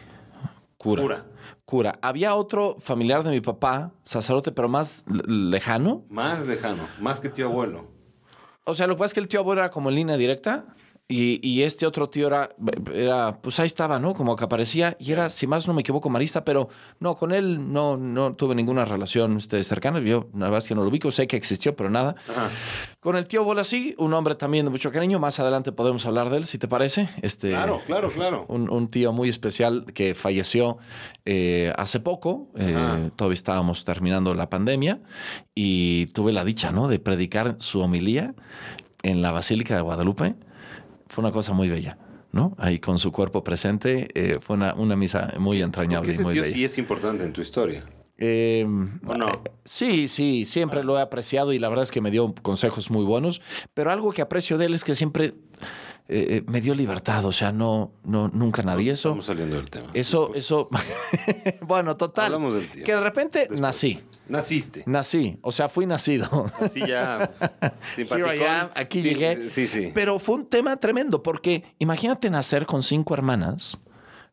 Cura. 0.77 1.03
Cura. 1.03 1.27
Cura. 1.65 1.93
Había 2.03 2.35
otro 2.35 2.77
familiar 2.81 3.23
de 3.23 3.31
mi 3.31 3.41
papá, 3.41 3.93
sacerdote, 4.03 4.53
pero 4.53 4.69
más 4.69 5.05
lejano. 5.27 6.05
Más 6.09 6.47
lejano. 6.47 6.89
Más 6.99 7.21
que 7.21 7.29
tío 7.29 7.47
abuelo. 7.47 7.87
O 8.65 8.75
sea, 8.75 8.87
lo 8.87 8.95
que 8.95 8.99
pasa 8.99 9.07
es 9.09 9.15
que 9.15 9.21
el 9.21 9.29
tío 9.29 9.41
abuelo 9.41 9.63
era 9.63 9.71
como 9.71 9.91
en 9.91 9.97
línea 9.97 10.17
directa 10.17 10.65
y, 11.11 11.41
y 11.49 11.63
este 11.63 11.87
otro 11.87 12.11
tío 12.11 12.27
era, 12.27 12.51
era, 12.93 13.41
pues 13.41 13.59
ahí 13.61 13.67
estaba, 13.67 13.99
¿no? 13.99 14.13
Como 14.13 14.37
que 14.37 14.45
aparecía 14.45 14.95
y 15.01 15.13
era, 15.13 15.31
si 15.31 15.47
más 15.47 15.67
no 15.67 15.73
me 15.73 15.81
equivoco, 15.81 16.11
marista, 16.11 16.45
pero 16.45 16.69
no, 17.01 17.17
con 17.17 17.33
él 17.33 17.73
no, 17.73 17.97
no 17.97 18.35
tuve 18.35 18.55
ninguna 18.55 18.85
relación 18.85 19.39
este, 19.39 19.65
cercana. 19.65 20.01
Yo, 20.01 20.29
la 20.35 20.47
verdad 20.47 20.59
es 20.59 20.69
que 20.69 20.75
no 20.75 20.83
lo 20.83 20.91
ubico, 20.91 21.11
sé 21.11 21.27
que 21.27 21.37
existió, 21.39 21.75
pero 21.75 21.89
nada. 21.89 22.15
Ajá. 22.29 22.51
Con 23.01 23.17
el 23.17 23.27
tío 23.27 23.41
abuelo 23.41 23.65
sí, 23.65 23.95
un 23.97 24.13
hombre 24.13 24.35
también 24.35 24.67
de 24.67 24.71
mucho 24.71 24.93
cariño. 24.93 25.19
Más 25.19 25.41
adelante 25.41 25.73
podemos 25.73 26.05
hablar 26.05 26.29
de 26.29 26.37
él, 26.37 26.45
si 26.45 26.59
te 26.59 26.69
parece. 26.69 27.09
Este, 27.23 27.51
Claro, 27.53 27.81
claro, 27.87 28.11
claro. 28.11 28.45
un, 28.49 28.69
un 28.69 28.89
tío 28.89 29.13
muy 29.15 29.31
especial 29.31 29.87
que 29.95 30.15
falleció 30.15 30.77
eh, 31.25 31.73
hace 31.79 32.01
poco. 32.01 32.49
Eh, 32.59 33.11
todavía 33.17 33.35
estábamos 33.35 33.85
terminando 33.85 34.35
la 34.35 34.51
pandemia 34.51 35.01
y 35.55 36.07
tuve 36.07 36.33
la 36.35 36.45
dicha, 36.45 36.71
¿no? 36.71 36.87
De 36.87 36.99
predicar 36.99 37.57
su 37.61 37.81
homilía 37.81 38.35
en 39.03 39.23
la 39.23 39.33
Basílica 39.33 39.75
de 39.75 39.81
Guadalupe. 39.81 40.35
Fue 41.09 41.23
una 41.23 41.33
cosa 41.33 41.53
muy 41.53 41.69
bella, 41.69 41.99
¿no? 42.33 42.55
Ahí 42.59 42.79
con 42.79 42.99
su 42.99 43.13
cuerpo 43.13 43.43
presente. 43.45 44.09
eh, 44.15 44.39
fue 44.41 44.57
una, 44.57 44.75
una 44.75 44.97
misa 44.97 45.33
muy 45.39 45.63
entrañable 45.63 46.15
y 46.15 46.19
muy 46.19 46.39
bella. 46.39 46.55
sí 46.55 46.65
es 46.65 46.79
importante 46.79 47.25
en 47.25 47.33
tu 47.33 47.41
historia. 47.41 47.85
Eh, 48.21 48.67
¿O 49.07 49.15
no? 49.15 49.29
Sí, 49.65 50.09
sí, 50.09 50.45
siempre 50.45 50.83
lo 50.83 50.99
he 50.99 51.01
apreciado 51.01 51.53
y 51.53 51.59
la 51.61 51.69
verdad 51.69 51.85
es 51.85 51.93
que 51.93 52.01
me 52.01 52.11
dio 52.11 52.35
consejos 52.43 52.91
muy 52.91 53.05
buenos, 53.05 53.41
pero 53.75 53.93
algo 53.93 54.11
que 54.13 54.23
aprecio 54.23 54.59
de 54.59 54.67
él 54.67 54.75
es 54.75 54.83
que 54.83 54.97
siempre 54.97 55.35
eh, 56.09 56.27
eh, 56.39 56.43
me 56.49 56.61
dio 56.61 56.75
libertad, 56.75 57.25
o 57.27 57.31
sea, 57.33 57.53
no, 57.53 57.93
no, 58.03 58.27
nunca 58.29 58.63
nadie 58.65 58.91
eso. 58.91 59.11
Estamos 59.11 59.27
saliendo 59.27 59.55
del 59.57 59.71
tema. 59.71 59.91
Eso, 59.95 60.33
eso, 60.35 60.69
bueno, 61.63 61.97
total. 61.97 62.27
Hablamos 62.27 62.55
del 62.55 62.69
tío. 62.69 62.83
Que 62.83 62.95
de 62.95 63.01
repente 63.01 63.39
Después. 63.41 63.61
nací, 63.61 64.01
Naciste. 64.29 64.83
nací, 64.87 65.39
o 65.43 65.53
sea, 65.53 65.69
fui 65.69 65.87
nacido. 65.87 66.51
Así 66.61 66.81
ya. 66.87 67.31
Here 67.97 68.37
I 68.37 68.43
am, 68.45 68.69
aquí 68.75 69.03
Sí, 69.03 69.09
llegué. 69.09 69.49
Sí, 69.51 69.67
sí. 69.69 69.91
Pero 69.95 70.19
fue 70.19 70.37
un 70.37 70.47
tema 70.47 70.77
tremendo, 70.77 71.23
porque 71.23 71.65
imagínate 71.79 72.29
nacer 72.31 72.67
con 72.67 72.83
cinco 72.83 73.15
hermanas, 73.15 73.79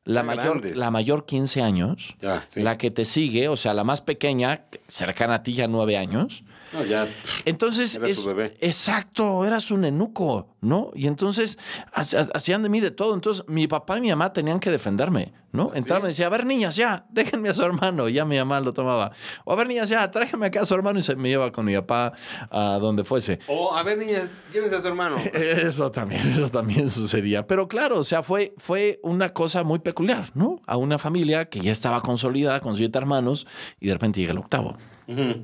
la 0.03 0.21
mayor, 0.21 0.63
la 0.75 0.91
mayor 0.91 1.25
15 1.25 1.61
años, 1.61 2.15
Ya, 2.21 2.43
sí. 2.45 2.61
la 2.61 2.77
que 2.77 2.91
te 2.91 3.05
sigue, 3.05 3.47
o 3.47 3.57
sea, 3.57 3.73
la 3.73 3.83
más 3.83 4.01
pequeña, 4.01 4.65
cercana 4.87 5.35
a 5.35 5.43
ti 5.43 5.53
ya 5.53 5.67
nueve 5.67 5.97
años, 5.97 6.43
No, 6.73 6.83
ya. 6.83 7.07
Entonces, 7.45 7.95
Era 7.95 8.13
su 8.13 8.25
bebé. 8.25 8.53
exacto, 8.59 9.45
era 9.45 9.59
su 9.61 9.77
nenuco, 9.77 10.49
¿no? 10.61 10.91
Y 10.95 11.07
entonces 11.07 11.57
ha- 11.93 12.01
hacían 12.33 12.63
de 12.63 12.69
mí 12.69 12.79
de 12.79 12.91
todo. 12.91 13.13
Entonces, 13.13 13.43
mi 13.47 13.67
papá 13.67 13.97
y 13.97 14.01
mi 14.01 14.09
mamá 14.09 14.33
tenían 14.33 14.59
que 14.59 14.71
defenderme, 14.71 15.31
¿no? 15.51 15.71
Entraban 15.75 16.05
y 16.05 16.07
decía, 16.09 16.25
a 16.25 16.29
ver, 16.29 16.45
niñas, 16.45 16.75
ya, 16.75 17.05
déjenme 17.11 17.49
a 17.49 17.53
su 17.53 17.63
hermano. 17.63 18.09
Y 18.09 18.13
Ya 18.13 18.25
mi 18.25 18.37
mamá 18.37 18.59
lo 18.59 18.73
tomaba. 18.73 19.11
O 19.45 19.53
a 19.53 19.55
ver, 19.55 19.67
niñas, 19.67 19.89
ya, 19.89 20.09
tráiganme 20.11 20.47
acá 20.47 20.61
a 20.61 20.65
su 20.65 20.73
hermano 20.73 20.99
y 20.99 21.01
se 21.01 21.15
me 21.15 21.29
lleva 21.29 21.51
con 21.51 21.65
mi 21.65 21.75
papá 21.75 22.13
a 22.49 22.77
donde 22.81 23.03
fuese. 23.03 23.39
O, 23.47 23.75
a 23.75 23.83
ver, 23.83 23.97
niñas, 23.97 24.31
llévense 24.51 24.75
a 24.75 24.81
su 24.81 24.87
hermano. 24.87 25.17
Eso 25.33 25.91
también, 25.91 26.21
eso 26.33 26.49
también 26.49 26.89
sucedía. 26.89 27.47
Pero 27.47 27.67
claro, 27.67 27.99
o 27.99 28.03
sea, 28.03 28.23
fue, 28.23 28.53
fue 28.57 28.99
una 29.03 29.33
cosa 29.33 29.63
muy 29.63 29.79
peculiar, 29.79 30.31
¿no? 30.33 30.59
A 30.65 30.77
una 30.77 30.97
familia 30.99 31.45
que 31.49 31.59
ya 31.61 31.71
estaba 31.71 32.01
consolidada 32.01 32.59
con 32.59 32.75
siete 32.75 32.97
hermanos 32.97 33.47
y 33.79 33.87
de 33.87 33.93
repente 33.93 34.19
llega 34.19 34.31
el 34.33 34.39
octavo. 34.39 34.77
Ujú. 35.07 35.43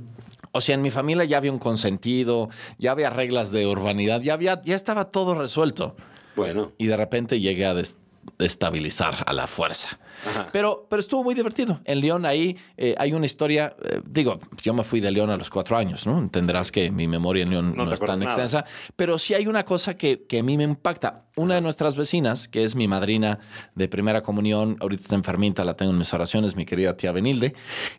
O 0.53 0.61
sea, 0.61 0.75
en 0.75 0.81
mi 0.81 0.91
familia 0.91 1.23
ya 1.25 1.37
había 1.37 1.51
un 1.51 1.59
consentido, 1.59 2.49
ya 2.77 2.91
había 2.91 3.09
reglas 3.09 3.51
de 3.51 3.67
urbanidad, 3.67 4.21
ya, 4.21 4.33
había, 4.33 4.61
ya 4.63 4.75
estaba 4.75 5.05
todo 5.05 5.33
resuelto. 5.39 5.95
Bueno. 6.35 6.71
Y 6.77 6.87
de 6.87 6.97
repente 6.97 7.39
llegué 7.39 7.65
a 7.65 7.73
des- 7.73 7.97
destabilizar 8.37 9.23
a 9.25 9.33
la 9.33 9.47
fuerza. 9.47 9.99
Ajá. 10.27 10.49
Pero, 10.51 10.85
pero 10.89 10.99
estuvo 10.99 11.23
muy 11.23 11.33
divertido. 11.33 11.81
En 11.85 11.99
León 11.99 12.25
ahí 12.27 12.55
eh, 12.77 12.93
hay 12.99 13.13
una 13.13 13.25
historia, 13.25 13.75
eh, 13.83 14.01
digo, 14.05 14.39
yo 14.61 14.73
me 14.73 14.83
fui 14.83 14.99
de 14.99 15.09
León 15.09 15.31
a 15.31 15.37
los 15.37 15.49
cuatro 15.49 15.77
años, 15.77 16.05
¿no? 16.05 16.19
Entenderás 16.19 16.71
que 16.71 16.91
mi 16.91 17.07
memoria 17.07 17.41
en 17.43 17.49
León 17.49 17.73
No 17.75 17.91
es 17.91 17.99
tan 17.99 18.19
nada. 18.19 18.25
extensa, 18.25 18.65
pero 18.95 19.17
sí 19.17 19.33
hay 19.33 19.47
una 19.47 19.65
cosa 19.65 19.97
que, 19.97 20.23
que 20.27 20.39
a 20.39 20.43
mí 20.43 20.57
me 20.57 20.63
impacta. 20.63 21.25
Una 21.37 21.55
de 21.55 21.61
nuestras 21.61 21.95
vecinas, 21.95 22.49
que 22.49 22.63
es 22.63 22.75
mi 22.75 22.89
madrina 22.89 23.39
de 23.73 23.87
primera 23.87 24.21
comunión, 24.21 24.75
ahorita 24.81 25.01
está 25.01 25.15
enfermita, 25.15 25.63
la 25.63 25.75
tengo 25.75 25.91
en 25.93 25.97
mis 25.97 26.13
oraciones, 26.13 26.57
mi 26.57 26.65
querida 26.65 26.97
tía 26.97 27.13
Benilde, 27.13 27.55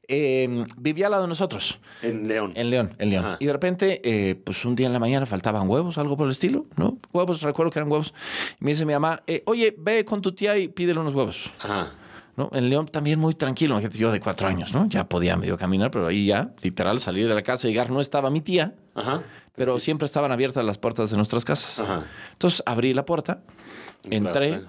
eh, 0.06 0.64
vivía 0.76 1.06
al 1.06 1.12
lado 1.12 1.22
de 1.24 1.28
nosotros. 1.30 1.80
En 2.02 2.28
León. 2.28 2.52
En 2.54 2.68
León, 2.70 2.94
en 2.98 3.10
León. 3.10 3.24
Ajá. 3.24 3.36
Y 3.40 3.46
de 3.46 3.52
repente, 3.52 4.00
eh, 4.04 4.34
pues 4.34 4.64
un 4.66 4.76
día 4.76 4.86
en 4.86 4.92
la 4.92 4.98
mañana 4.98 5.24
faltaban 5.24 5.68
huevos, 5.68 5.96
algo 5.96 6.16
por 6.16 6.26
el 6.26 6.32
estilo, 6.32 6.66
¿no? 6.76 6.98
Huevos, 7.12 7.40
recuerdo 7.40 7.72
que 7.72 7.78
eran 7.78 7.90
huevos. 7.90 8.12
Y 8.60 8.64
me 8.66 8.72
dice 8.72 8.84
mi 8.84 8.92
mamá, 8.92 9.22
oye, 9.46 9.74
ve 9.78 10.04
con 10.12 10.20
tu 10.20 10.32
tía 10.32 10.58
y 10.58 10.68
pídele 10.68 11.00
unos 11.00 11.14
huevos. 11.14 11.50
Ajá. 11.58 11.90
¿no? 12.36 12.50
En 12.52 12.68
León 12.68 12.86
también 12.86 13.18
muy 13.18 13.32
tranquilo, 13.32 13.80
yo 13.80 14.12
de 14.12 14.20
cuatro 14.20 14.46
años, 14.46 14.74
¿no? 14.74 14.86
Ya 14.86 15.08
podía 15.08 15.38
medio 15.38 15.56
caminar, 15.56 15.90
pero 15.90 16.06
ahí 16.06 16.26
ya, 16.26 16.50
literal, 16.60 17.00
salir 17.00 17.26
de 17.26 17.34
la 17.34 17.40
casa, 17.42 17.66
llegar, 17.66 17.88
no 17.88 17.98
estaba 17.98 18.28
mi 18.28 18.42
tía, 18.42 18.74
Ajá. 18.94 19.22
pero 19.56 19.80
siempre 19.80 20.04
estaban 20.04 20.30
abiertas 20.30 20.66
las 20.66 20.76
puertas 20.76 21.08
de 21.08 21.16
nuestras 21.16 21.46
casas. 21.46 21.78
Ajá. 21.80 22.04
Entonces 22.32 22.62
abrí 22.66 22.92
la 22.92 23.06
puerta, 23.06 23.42
entré, 24.10 24.60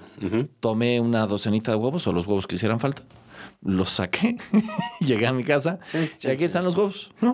tomé 0.61 1.01
una 1.01 1.27
docenita 1.27 1.71
de 1.71 1.77
huevos 1.77 2.07
o 2.07 2.13
los 2.13 2.25
huevos 2.25 2.47
que 2.47 2.55
hicieran 2.55 2.79
falta. 2.79 3.01
Los 3.61 3.89
saqué, 3.89 4.37
llegué 5.01 5.27
a 5.27 5.33
mi 5.33 5.43
casa 5.43 5.79
y 6.21 6.27
aquí 6.27 6.45
están 6.45 6.63
los 6.63 6.77
huevos, 6.77 7.11
¿no? 7.19 7.33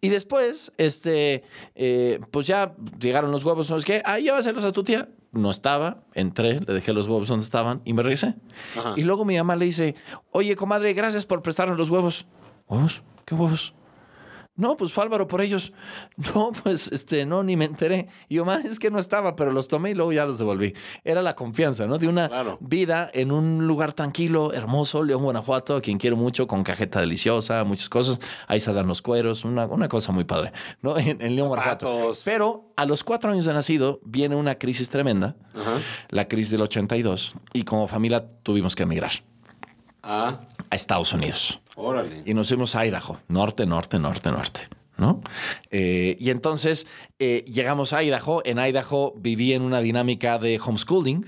Y 0.00 0.08
después, 0.08 0.72
este, 0.78 1.44
eh, 1.74 2.20
pues 2.30 2.46
ya 2.46 2.74
llegaron 2.98 3.30
los 3.30 3.44
huevos, 3.44 3.68
¿no 3.68 3.76
es 3.76 3.84
qué? 3.84 4.00
Ah, 4.06 4.18
llévaselos 4.18 4.64
a 4.64 4.72
tu 4.72 4.82
tía. 4.82 5.10
No 5.32 5.50
estaba, 5.50 6.02
entré, 6.14 6.60
le 6.60 6.74
dejé 6.74 6.92
los 6.92 7.06
huevos 7.06 7.28
donde 7.28 7.44
estaban 7.44 7.82
y 7.84 7.92
me 7.92 8.02
regresé. 8.02 8.34
Ajá. 8.76 8.94
Y 8.96 9.04
luego 9.04 9.24
mi 9.24 9.36
mamá 9.36 9.56
le 9.56 9.64
dice, 9.64 9.94
oye, 10.32 10.56
comadre, 10.56 10.92
gracias 10.92 11.24
por 11.26 11.42
prestarnos 11.42 11.78
los 11.78 11.88
huevos. 11.88 12.26
¿Huevos? 12.68 13.02
¿Qué 13.24 13.34
huevos? 13.34 13.74
No, 14.56 14.76
pues 14.76 14.92
fue 14.92 15.04
Álvaro 15.04 15.26
por 15.26 15.40
ellos. 15.40 15.72
No, 16.34 16.52
pues 16.52 16.88
este, 16.88 17.24
no, 17.24 17.42
ni 17.42 17.56
me 17.56 17.64
enteré. 17.64 18.08
Y 18.28 18.34
yo, 18.36 18.44
"Ma, 18.44 18.56
es 18.62 18.78
que 18.78 18.90
no 18.90 18.98
estaba, 18.98 19.34
pero 19.36 19.52
los 19.52 19.68
tomé 19.68 19.90
y 19.90 19.94
luego 19.94 20.12
ya 20.12 20.26
los 20.26 20.38
devolví. 20.38 20.74
Era 21.02 21.22
la 21.22 21.34
confianza, 21.34 21.86
¿no? 21.86 21.96
De 21.98 22.08
una 22.08 22.28
Claro. 22.28 22.58
vida 22.60 23.10
en 23.14 23.32
un 23.32 23.66
lugar 23.66 23.94
tranquilo, 23.94 24.52
hermoso, 24.52 25.02
León, 25.02 25.22
Guanajuato, 25.22 25.76
a 25.76 25.80
quien 25.80 25.96
quiero 25.98 26.16
mucho, 26.16 26.46
con 26.46 26.62
cajeta 26.62 27.00
deliciosa, 27.00 27.64
muchas 27.64 27.88
cosas. 27.88 28.18
Ahí 28.48 28.60
se 28.60 28.72
dan 28.74 28.86
los 28.86 29.00
cueros, 29.02 29.44
una, 29.44 29.66
una 29.66 29.88
cosa 29.88 30.12
muy 30.12 30.24
padre, 30.24 30.52
¿no? 30.82 30.94
En, 30.98 31.22
en 31.22 31.36
León, 31.36 31.48
Guanajuato. 31.48 32.12
Pero 32.24 32.72
a 32.76 32.84
los 32.84 33.02
cuatro 33.02 33.30
años 33.30 33.46
de 33.46 33.54
nacido 33.54 34.00
viene 34.04 34.36
una 34.36 34.56
crisis 34.56 34.90
tremenda, 34.90 35.36
Ajá. 35.54 35.80
la 36.10 36.28
crisis 36.28 36.50
del 36.50 36.60
82, 36.62 37.34
y 37.54 37.62
como 37.62 37.86
familia 37.88 38.26
tuvimos 38.42 38.76
que 38.76 38.82
emigrar 38.82 39.12
A 40.10 40.40
Estados 40.70 41.12
Unidos 41.12 41.60
órale. 41.76 42.22
y 42.26 42.34
nos 42.34 42.48
fuimos 42.48 42.74
a 42.74 42.84
Idaho, 42.84 43.18
norte, 43.28 43.64
norte, 43.66 43.98
norte, 43.98 44.30
norte. 44.30 44.60
¿No? 44.96 45.22
Eh, 45.70 46.18
y 46.20 46.28
entonces 46.28 46.86
eh, 47.18 47.42
llegamos 47.50 47.94
a 47.94 48.02
Idaho. 48.02 48.42
En 48.44 48.58
Idaho 48.58 49.14
viví 49.16 49.54
en 49.54 49.62
una 49.62 49.80
dinámica 49.80 50.38
de 50.38 50.60
homeschooling. 50.62 51.24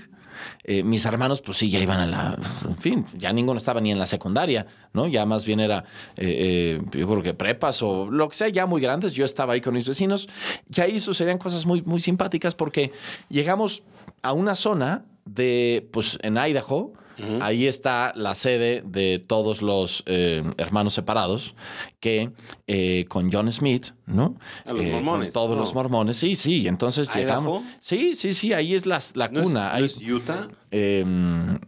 Eh, 0.63 0.83
mis 0.83 1.05
hermanos, 1.05 1.41
pues 1.41 1.57
sí, 1.57 1.69
ya 1.69 1.79
iban 1.79 1.99
a 1.99 2.05
la. 2.05 2.37
En 2.67 2.77
fin, 2.77 3.05
ya 3.17 3.33
ninguno 3.33 3.57
estaba 3.57 3.81
ni 3.81 3.91
en 3.91 3.99
la 3.99 4.05
secundaria, 4.05 4.65
¿no? 4.93 5.07
Ya 5.07 5.25
más 5.25 5.45
bien 5.45 5.59
era, 5.59 5.85
eh, 6.15 6.77
eh, 6.79 6.81
yo 6.97 7.07
creo 7.07 7.23
que 7.23 7.33
prepas 7.33 7.81
o 7.81 8.09
lo 8.09 8.29
que 8.29 8.35
sea, 8.35 8.49
ya 8.49 8.65
muy 8.65 8.81
grandes. 8.81 9.13
Yo 9.13 9.25
estaba 9.25 9.53
ahí 9.53 9.61
con 9.61 9.73
mis 9.73 9.87
vecinos. 9.87 10.29
Y 10.73 10.81
ahí 10.81 10.99
sucedían 10.99 11.37
cosas 11.37 11.65
muy, 11.65 11.81
muy 11.81 11.99
simpáticas 11.99 12.55
porque 12.55 12.91
llegamos 13.29 13.83
a 14.21 14.33
una 14.33 14.55
zona 14.55 15.05
de, 15.25 15.89
pues 15.91 16.17
en 16.21 16.37
Idaho, 16.37 16.93
Ahí 17.41 17.67
está 17.67 18.11
la 18.15 18.33
sede 18.35 18.81
de 18.85 19.19
todos 19.19 19.61
los 19.61 20.03
eh, 20.07 20.43
hermanos 20.57 20.93
separados, 20.95 21.55
que 21.99 22.31
eh, 22.67 23.05
con 23.07 23.31
John 23.31 23.51
Smith, 23.51 23.87
¿no? 24.05 24.35
A 24.65 24.73
los 24.73 24.81
Eh, 24.81 24.91
mormones, 24.91 25.27
Con 25.27 25.33
todos 25.33 25.51
¿no? 25.55 25.61
los 25.61 25.73
mormones, 25.73 26.17
sí, 26.17 26.35
sí. 26.35 26.67
Entonces 26.67 27.07
¿Idaho? 27.09 27.19
llegamos. 27.21 27.63
Sí, 27.79 28.15
sí, 28.15 28.33
sí, 28.33 28.51
ahí 28.53 28.73
es 28.73 28.85
la, 28.85 28.99
la 29.13 29.27
¿No 29.27 29.41
es, 29.41 29.47
cuna. 29.47 29.69
no 29.69 29.75
ahí- 29.75 29.85
es 29.85 29.97
Utah? 29.97 30.47
eh, 30.71 31.05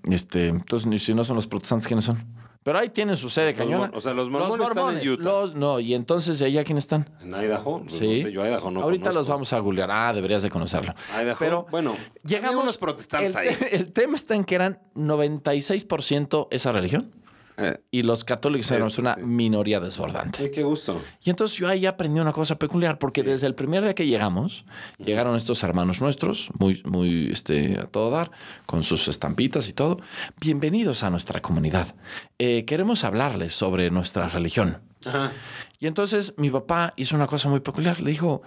este, 0.09 0.47
entonces, 0.47 1.01
si 1.03 1.13
no 1.13 1.23
son 1.23 1.35
los 1.35 1.47
protestantes, 1.47 1.87
¿quiénes 1.87 2.05
son? 2.05 2.23
Pero 2.65 2.79
ahí 2.79 2.89
tienen 2.89 3.15
su 3.15 3.29
sede 3.29 3.51
Los 3.51 3.59
cañona. 3.59 3.91
o 3.93 4.01
sea, 4.01 4.15
los 4.15 4.27
mormones 4.27 4.67
están 4.69 4.97
en 4.97 5.07
Utah. 5.07 5.23
los- 5.23 5.53
no, 5.53 5.79
y 5.79 5.93
entonces, 5.93 6.41
¿allá 6.41 6.63
quiénes 6.63 6.85
están? 6.85 7.07
¿En 7.21 7.29
Idaho? 7.35 7.81
Pues 7.83 7.93
Sí. 7.93 8.17
No 8.23 8.27
sé, 8.27 8.31
yo 8.31 8.43
Idaho 8.43 8.71
no 8.71 8.81
Ahorita 8.81 9.03
conozco. 9.11 9.19
los 9.19 9.27
vamos 9.27 9.53
a 9.53 9.59
googlear. 9.59 9.91
Ah, 9.91 10.11
deberías 10.13 10.41
de 10.41 10.49
conocerlo. 10.49 10.95
Idaho, 11.21 11.37
Pero 11.37 11.67
bueno, 11.69 11.95
llegamos. 12.23 12.63
unos 12.63 12.77
protestantes 12.79 13.35
el, 13.35 13.41
ahí. 13.49 13.55
el 13.71 13.93
tema 13.93 14.15
está 14.15 14.33
en 14.33 14.43
que 14.45 14.55
eran 14.55 14.79
96% 14.95 16.47
esa 16.51 16.71
religión 16.71 17.11
Eh, 17.57 17.77
y 17.89 18.03
los 18.03 18.23
católicos 18.25 18.69
eran 18.71 18.89
Eso, 18.89 19.01
una 19.01 19.13
sí. 19.15 19.21
minoría 19.21 19.79
desbordante. 19.79 20.43
sí, 20.43 20.51
qué 20.51 20.63
gusto. 20.63 21.01
Y 21.23 21.29
entonces 21.29 21.57
yo 21.57 21.67
ahí 21.69 21.85
aprendí 21.85 22.19
una 22.19 22.33
cosa 22.33 22.59
peculiar, 22.59 22.99
porque 22.99 23.23
desde 23.23 23.47
el 23.47 23.55
primer 23.55 23.83
día 23.83 23.95
que 23.95 24.05
llegamos, 24.05 24.65
llegaron 24.97 25.35
estos 25.35 25.63
hermanos 25.63 26.01
nuestros, 26.01 26.49
muy, 26.59 26.81
muy 26.85 27.29
este, 27.31 27.79
a 27.79 27.85
todo 27.85 28.09
dar, 28.09 28.31
con 28.65 28.83
sus 28.83 29.07
estampitas 29.07 29.69
y 29.69 29.73
todo. 29.73 29.97
Bienvenidos 30.39 31.03
a 31.03 31.09
nuestra 31.09 31.41
comunidad. 31.41 31.95
Eh, 32.39 32.65
queremos 32.65 33.03
hablarles 33.05 33.55
sobre 33.55 33.89
nuestra 33.89 34.27
religión. 34.27 34.81
Ajá. 35.05 35.31
Y 35.79 35.87
entonces 35.87 36.33
mi 36.37 36.49
papá 36.49 36.93
hizo 36.97 37.15
una 37.15 37.27
cosa 37.27 37.47
muy 37.47 37.59
peculiar. 37.61 37.99
Le 38.01 38.11
dijo, 38.11 38.41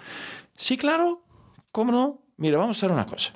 sí, 0.55 0.77
claro, 0.77 1.23
¿cómo 1.73 1.93
no? 1.93 2.21
Mire, 2.37 2.57
vamos 2.57 2.77
a 2.77 2.81
hacer 2.81 2.91
una 2.91 3.07
cosa. 3.07 3.33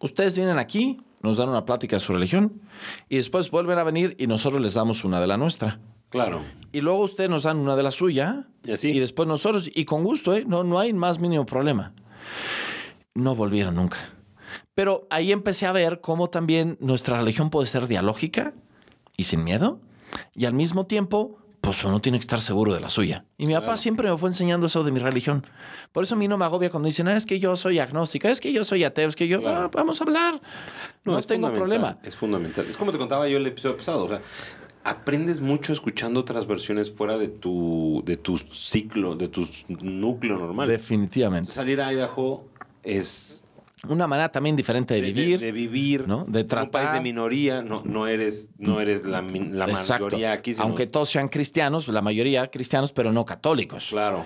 Ustedes 0.00 0.36
vienen 0.36 0.58
aquí, 0.58 1.00
nos 1.22 1.36
dan 1.36 1.48
una 1.48 1.64
plática 1.64 1.96
de 1.96 2.00
su 2.00 2.12
religión 2.12 2.60
y 3.08 3.16
después 3.16 3.50
vuelven 3.50 3.78
a 3.78 3.84
venir 3.84 4.16
y 4.18 4.26
nosotros 4.26 4.60
les 4.62 4.74
damos 4.74 5.04
una 5.04 5.20
de 5.20 5.26
la 5.26 5.36
nuestra. 5.36 5.80
Claro. 6.10 6.44
Y 6.72 6.80
luego 6.80 7.00
ustedes 7.00 7.28
nos 7.28 7.42
dan 7.42 7.58
una 7.58 7.76
de 7.76 7.82
la 7.82 7.90
suya. 7.90 8.46
Y 8.64 8.72
así. 8.72 8.98
después 8.98 9.28
nosotros, 9.28 9.70
y 9.74 9.84
con 9.84 10.04
gusto, 10.04 10.34
¿eh? 10.34 10.44
No, 10.46 10.64
no 10.64 10.78
hay 10.78 10.92
más 10.92 11.18
mínimo 11.18 11.44
problema. 11.44 11.92
No 13.14 13.34
volvieron 13.34 13.74
nunca. 13.74 13.98
Pero 14.74 15.06
ahí 15.10 15.32
empecé 15.32 15.66
a 15.66 15.72
ver 15.72 16.00
cómo 16.00 16.30
también 16.30 16.78
nuestra 16.80 17.18
religión 17.18 17.50
puede 17.50 17.66
ser 17.66 17.88
dialógica 17.88 18.54
y 19.16 19.24
sin 19.24 19.44
miedo. 19.44 19.80
Y 20.34 20.46
al 20.46 20.54
mismo 20.54 20.86
tiempo, 20.86 21.38
pues 21.68 21.84
uno 21.84 22.00
tiene 22.00 22.18
que 22.18 22.22
estar 22.22 22.40
seguro 22.40 22.72
de 22.74 22.80
la 22.80 22.88
suya. 22.88 23.24
Y 23.36 23.46
mi 23.46 23.54
papá 23.54 23.76
siempre 23.76 24.10
me 24.10 24.16
fue 24.16 24.28
enseñando 24.30 24.66
eso 24.66 24.84
de 24.84 24.92
mi 24.92 25.00
religión. 25.00 25.44
Por 25.92 26.04
eso 26.04 26.14
a 26.14 26.18
mí 26.18 26.26
no 26.28 26.38
me 26.38 26.44
agobia 26.44 26.70
cuando 26.70 26.86
dicen, 26.86 27.08
ah, 27.08 27.16
es 27.16 27.26
que 27.26 27.38
yo 27.38 27.56
soy 27.56 27.78
agnóstica, 27.78 28.30
es 28.30 28.40
que 28.40 28.52
yo 28.52 28.64
soy 28.64 28.84
ateo, 28.84 29.08
es 29.08 29.16
que 29.16 29.28
yo, 29.28 29.40
Claro. 29.40 29.60
ah, 29.64 29.70
vamos 29.72 30.00
a 30.00 30.04
hablar. 30.04 30.40
No, 31.04 31.20
tengo 31.22 31.52
problema. 31.52 31.98
Es 32.02 32.16
fundamental. 32.16 32.66
Es 32.68 32.76
como 32.76 32.92
te 32.92 32.98
contaba 32.98 33.28
yo 33.28 33.36
el 33.36 33.46
episodio 33.46 33.76
pasado. 33.76 34.04
O 34.04 34.08
sea, 34.08 34.20
aprendes 34.84 35.40
mucho 35.40 35.72
escuchando 35.72 36.20
otras 36.20 36.46
versiones 36.46 36.90
fuera 36.90 37.18
de 37.18 37.28
tu, 37.28 38.02
de 38.04 38.16
tu 38.16 38.38
ciclo, 38.38 39.14
de 39.16 39.28
tu 39.28 39.46
núcleo 39.80 40.38
normal. 40.38 40.68
Definitivamente. 40.68 41.52
Salir 41.52 41.80
a 41.80 41.92
Idaho 41.92 42.46
es 42.82 43.44
Una 43.86 44.06
manera 44.06 44.30
también 44.30 44.56
diferente 44.56 44.94
de 44.94 45.00
vivir. 45.00 45.38
de, 45.38 45.52
vivir, 45.52 46.08
¿no? 46.08 46.24
De 46.26 46.40
En 46.40 46.46
un 46.46 46.48
país 46.48 46.70
tratar. 46.70 46.94
de 46.94 47.00
minoría, 47.00 47.62
no, 47.62 47.82
no 47.84 48.06
eres, 48.06 48.50
no 48.58 48.80
eres 48.80 49.04
la, 49.04 49.22
mayoría 49.22 50.32
aquí, 50.32 50.52
sino- 50.54 50.64
Aunque 50.64 50.86
todos 50.86 51.08
sean 51.08 51.28
cristianos, 51.28 51.86
la 51.88 52.02
mayoría 52.02 52.50
cristianos, 52.50 52.92
pero 52.92 53.12
no 53.12 53.24
católicos. 53.24 53.86
claro, 53.90 54.24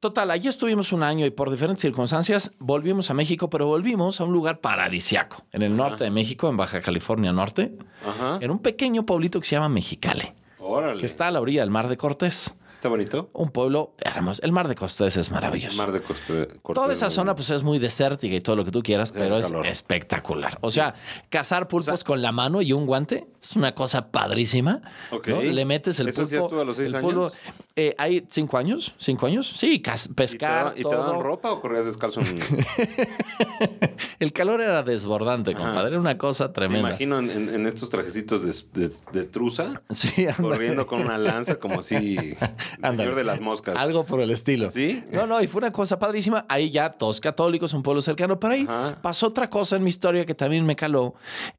Total, 0.00 0.30
allí 0.30 0.48
estuvimos 0.48 0.92
un 0.92 1.02
año 1.02 1.26
y 1.26 1.30
por 1.30 1.50
diferentes 1.50 1.82
circunstancias 1.82 2.52
volvimos 2.58 3.10
a 3.10 3.14
México, 3.14 3.50
pero 3.50 3.66
volvimos 3.66 4.20
a 4.20 4.24
un 4.24 4.32
lugar 4.32 4.60
paradisiaco, 4.60 5.44
en 5.52 5.62
el 5.62 5.76
norte 5.76 6.04
de 6.04 6.10
México, 6.10 6.48
en 6.48 6.56
Baja 6.56 6.80
California 6.80 7.32
Norte, 7.32 7.76
ajá, 8.06 8.38
en 8.40 8.50
un 8.50 8.58
pequeño 8.58 9.04
pueblito 9.06 9.38
que 9.40 9.46
se 9.46 9.56
llama 9.56 9.68
Mexicali. 9.68 10.32
Órale. 10.66 10.98
que 10.98 11.04
está 11.04 11.28
a 11.28 11.30
la 11.30 11.42
orilla 11.42 11.60
del 11.60 11.68
Mar 11.70 11.88
de 11.88 11.98
Cortés. 11.98 12.54
¿Sí 12.74 12.78
¿Está 12.78 12.88
bonito? 12.88 13.30
Un 13.34 13.50
pueblo 13.50 13.94
hermoso. 13.98 14.42
El 14.42 14.50
Mar 14.50 14.66
de 14.66 14.74
Cortés 14.74 15.16
es 15.16 15.30
maravilloso. 15.30 15.76
Mar 15.76 15.92
de 15.92 16.02
Coste- 16.02 16.48
Cortés. 16.60 16.82
Toda 16.82 16.92
esa 16.92 17.08
zona 17.08 17.36
pues 17.36 17.48
es 17.50 17.62
muy 17.62 17.78
desértica 17.78 18.34
y 18.34 18.40
todo 18.40 18.56
lo 18.56 18.64
que 18.64 18.72
tú 18.72 18.82
quieras, 18.82 19.12
pero 19.12 19.38
es 19.38 19.48
espectacular. 19.70 20.58
O 20.60 20.70
sea, 20.72 20.94
cazar 21.30 21.68
pulpos 21.68 22.02
con 22.02 22.20
la 22.20 22.32
mano 22.32 22.60
y 22.62 22.72
un 22.72 22.84
guante 22.84 23.28
es 23.40 23.54
una 23.54 23.74
cosa 23.76 24.10
padrísima. 24.10 24.82
Ok. 25.12 25.28
¿no? 25.28 25.42
Le 25.42 25.64
metes 25.64 26.00
el 26.00 26.08
¿Eso 26.08 26.22
pulpo. 26.22 26.26
hacías 26.36 26.48
tú 26.48 26.60
a 26.60 26.64
los 26.64 26.76
seis 26.76 26.92
el 26.92 27.00
pulpo- 27.00 27.26
años? 27.26 27.32
eh, 27.76 27.94
¿Hay 27.96 28.24
cinco 28.28 28.58
años? 28.58 28.94
¿Cinco 28.98 29.26
años? 29.26 29.52
Sí, 29.56 29.80
cas- 29.80 30.06
¿Y 30.06 30.08
te, 30.08 30.14
pescar, 30.14 30.72
y 30.74 30.78
te 30.78 30.82
todo. 30.82 30.96
daban 30.96 31.20
ropa 31.22 31.52
o 31.52 31.60
corrías 31.60 31.86
descalzo? 31.86 32.20
En... 32.22 32.38
El 34.20 34.32
calor 34.32 34.60
era 34.60 34.82
desbordante, 34.82 35.54
compadre. 35.54 35.88
Era 35.88 36.00
una 36.00 36.16
cosa 36.18 36.48
Me 36.48 36.52
tremenda. 36.54 36.88
imagino 36.90 37.18
en, 37.18 37.30
en- 37.30 37.48
en 37.50 37.66
estos 37.66 37.88
trajecitos 37.88 38.42
de, 38.42 38.80
de- 38.80 38.92
de 39.12 39.24
truza, 39.26 39.82
Sí, 39.90 40.26
corriendo 40.40 40.86
con 40.86 41.00
una 41.02 41.18
lanza 41.18 41.56
como 41.56 41.82
si 41.82 41.94
el 42.16 42.36
Ándale. 42.76 42.96
señor 43.04 43.14
de 43.16 43.24
las 43.24 43.40
moscas. 43.40 43.76
Algo 43.76 44.04
por 44.06 44.20
el 44.20 44.30
estilo. 44.30 44.70
¿Sí? 44.70 45.02
No, 45.12 45.26
no, 45.26 45.40
y 45.42 45.46
fue 45.46 45.58
una 45.60 45.72
cosa 45.72 45.98
padrísima. 45.98 46.44
Ahí 46.48 46.70
ya 46.70 46.90
todos 46.90 47.20
católicos, 47.20 47.72
un 47.74 47.82
pueblo 47.82 48.02
cercano. 48.02 48.38
Pero 48.40 48.54
ahí 48.54 48.66
Ajá. 48.68 48.98
pasó 49.02 49.26
otra 49.28 49.50
cosa 49.50 49.76
en 49.76 49.82
mi 49.84 49.90
historia 49.90 50.26
que 50.26 50.34
también 50.34 50.64
me 50.66 50.76
caló. 50.76 51.14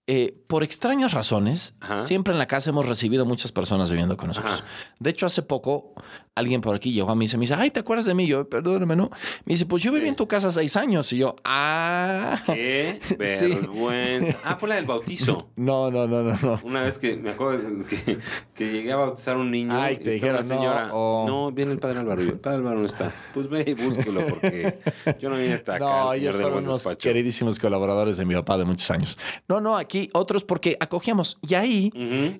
Eh, 0.07 0.37
por 0.47 0.63
extrañas 0.63 1.13
razones, 1.13 1.75
Ajá. 1.81 2.05
siempre 2.05 2.33
en 2.33 2.39
la 2.39 2.47
casa 2.47 2.69
hemos 2.69 2.85
recibido 2.85 3.25
muchas 3.25 3.51
personas 3.51 3.89
viviendo 3.89 4.17
con 4.17 4.27
nosotros. 4.29 4.61
Ajá. 4.61 4.65
De 4.99 5.09
hecho, 5.09 5.25
hace 5.25 5.41
poco 5.41 5.93
alguien 6.35 6.61
por 6.61 6.75
aquí 6.75 6.91
llegó 6.91 7.11
a 7.11 7.15
mí 7.15 7.25
y 7.25 7.27
se 7.27 7.37
me 7.37 7.41
dice, 7.41 7.53
ay, 7.55 7.71
¿te 7.71 7.79
acuerdas 7.79 8.05
de 8.05 8.13
mí? 8.13 8.27
Yo, 8.27 8.47
perdóname, 8.49 8.95
¿no? 8.95 9.09
Me 9.45 9.53
dice, 9.53 9.65
pues 9.65 9.81
yo 9.83 9.91
viví 9.91 10.07
en 10.07 10.15
tu 10.15 10.27
casa 10.27 10.51
seis 10.51 10.75
años. 10.75 11.11
Y 11.13 11.17
yo, 11.17 11.35
ah. 11.45 12.37
¡Qué 12.45 12.99
Sí. 13.39 13.53
vergüenza! 13.53 14.37
Ah, 14.43 14.55
fue 14.57 14.69
la 14.69 14.75
del 14.75 14.85
bautizo. 14.85 15.49
No, 15.55 15.89
no, 15.89 16.05
no, 16.07 16.21
no, 16.21 16.37
no. 16.41 16.59
Una 16.63 16.83
vez 16.83 16.97
que 16.99 17.15
me 17.15 17.29
acuerdo 17.31 17.85
que, 17.85 18.19
que 18.53 18.71
llegué 18.71 18.91
a 18.91 18.97
bautizar 18.97 19.35
a 19.35 19.39
un 19.39 19.49
niño. 19.51 19.71
Ay, 19.73 19.97
te 19.97 20.11
dijeron, 20.11 20.35
una 20.37 20.45
señora. 20.45 20.87
no, 20.89 21.51
viene 21.53 21.71
el 21.71 21.79
padre 21.79 21.99
Álvaro. 21.99 22.21
El 22.21 22.33
padre 22.39 22.57
Álvaro 22.57 22.79
no 22.81 22.85
está. 22.85 23.13
Pues 23.33 23.49
ve 23.49 23.63
y 23.67 23.73
búsquelo 23.73 24.25
porque 24.27 24.79
yo 25.19 25.29
no 25.29 25.37
vine 25.37 25.53
hasta 25.53 25.75
acá. 25.75 25.85
No, 25.85 26.13
el 26.13 26.21
ellos 26.21 26.35
fueron 26.35 26.59
unos 26.63 26.73
despacho. 26.83 26.99
queridísimos 26.99 27.57
colaboradores 27.59 28.17
de 28.17 28.25
mi 28.25 28.35
papá 28.35 28.57
de 28.57 28.65
muchos 28.65 28.91
años. 28.91 29.17
No, 29.47 29.61
no, 29.61 29.77
aquí 29.77 30.09
otros 30.13 30.43
porque 30.43 30.77
acogíamos. 30.79 31.37
Y 31.47 31.53
ahí, 31.55 31.91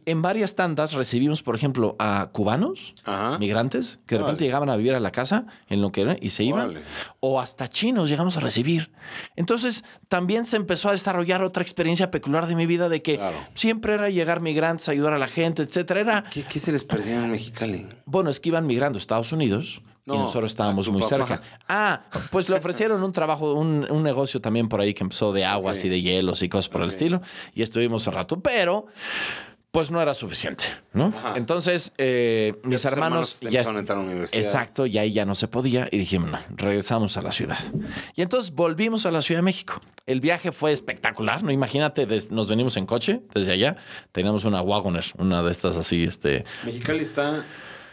en 0.06 0.22
varias 0.22 0.56
tandas, 0.56 0.92
recibimos, 0.94 1.42
por 1.42 1.56
ejemplo, 1.56 1.96
a 2.00 2.30
cubanos, 2.32 2.96
Ajá. 3.06 3.38
migrantes, 3.40 3.85
que 4.06 4.16
de 4.16 4.22
repente 4.22 4.44
llegaban 4.44 4.70
a 4.70 4.76
vivir 4.76 4.94
a 4.96 5.00
la 5.00 5.12
casa 5.12 5.46
en 5.70 5.82
lo 5.82 5.92
que 5.92 6.02
era 6.02 6.16
y 6.22 6.30
se 6.32 6.44
iban. 6.44 6.76
O 7.20 7.40
hasta 7.40 7.68
chinos 7.68 8.10
llegamos 8.10 8.38
a 8.38 8.40
recibir. 8.40 8.92
Entonces, 9.36 9.84
también 10.08 10.46
se 10.46 10.58
empezó 10.58 10.90
a 10.90 10.92
desarrollar 10.92 11.44
otra 11.44 11.64
experiencia 11.64 12.12
peculiar 12.12 12.48
de 12.48 12.56
mi 12.56 12.66
vida 12.66 12.90
de 12.90 13.02
que 13.02 13.16
Claro. 13.18 13.38
siempre 13.54 13.94
era 13.94 14.10
llegar 14.10 14.42
migrantes, 14.42 14.90
ayudar 14.90 15.14
a 15.14 15.18
la 15.20 15.28
gente, 15.28 15.62
etcétera. 15.64 16.00
Era, 16.02 16.24
¿Qué, 16.30 16.44
qué 16.44 16.60
se 16.60 16.72
les 16.72 16.84
perdió 16.84 17.16
en 17.16 17.32
Mexicali? 17.32 17.88
bueno, 18.06 18.30
es 18.30 18.40
que 18.40 18.50
iban 18.50 18.66
migrando 18.68 18.98
a 18.98 19.00
Estados 19.00 19.32
Unidos 19.32 19.82
y 20.08 20.12
No, 20.12 20.20
nosotros 20.20 20.52
estábamos 20.52 20.88
muy 20.90 21.02
papá. 21.02 21.16
cerca. 21.28 21.42
Ah, 21.68 22.02
pues 22.32 22.48
le 22.50 22.56
ofrecieron 22.58 23.02
un 23.04 23.12
trabajo, 23.12 23.54
un, 23.54 23.88
un 23.90 24.04
negocio 24.04 24.40
también 24.40 24.68
por 24.70 24.80
ahí 24.82 24.94
que 24.94 25.04
empezó 25.04 25.34
de 25.34 25.46
aguas 25.46 25.84
y 25.84 25.90
de 25.90 26.02
hielos 26.02 26.42
y 26.44 26.50
cosas 26.50 26.70
por 26.70 26.82
el 26.84 26.90
estilo. 26.90 27.22
Y 27.56 27.64
estuvimos 27.64 28.06
un 28.06 28.14
rato, 28.14 28.40
pero 28.40 28.86
pues 29.76 29.92
no 29.92 30.02
era 30.02 30.14
suficiente, 30.14 30.64
¿no? 30.94 31.08
Ajá. 31.08 31.34
Entonces, 31.36 31.92
eh, 31.98 32.54
mis 32.64 32.86
hermanos, 32.86 33.40
hermanos 33.44 33.54
ya... 33.66 33.70
a 33.70 33.78
entrar 33.80 33.98
a 33.98 34.02
la 34.02 34.08
universidad. 34.08 34.42
Exacto, 34.42 34.86
y 34.86 34.98
ahí 34.98 35.12
ya 35.12 35.26
no 35.26 35.36
se 35.36 35.50
podía 35.50 35.90
y 35.92 35.98
dijimos, 35.98 36.32
no, 36.32 36.40
regresamos 36.52 37.18
a 37.18 37.22
la 37.22 37.34
ciudad. 37.34 37.58
Y 38.16 38.22
entonces 38.22 38.54
volvimos 38.56 39.06
a 39.06 39.12
la 39.12 39.22
Ciudad 39.22 39.40
de 39.40 39.44
México. 39.44 39.82
El 40.06 40.22
viaje 40.22 40.54
fue 40.54 40.72
espectacular, 40.72 41.44
¿no? 41.44 41.52
Imagínate, 41.52 42.06
des- 42.06 42.32
nos 42.32 42.48
venimos 42.48 42.78
en 42.78 42.86
coche 42.86 43.22
desde 43.34 43.52
allá, 43.52 43.76
teníamos 44.14 44.46
una 44.46 44.62
Wagoner, 44.62 45.04
una 45.18 45.44
de 45.44 45.52
estas 45.52 45.76
así, 45.76 46.06
este... 46.06 46.46
Mexicali 46.64 47.02
está 47.02 47.46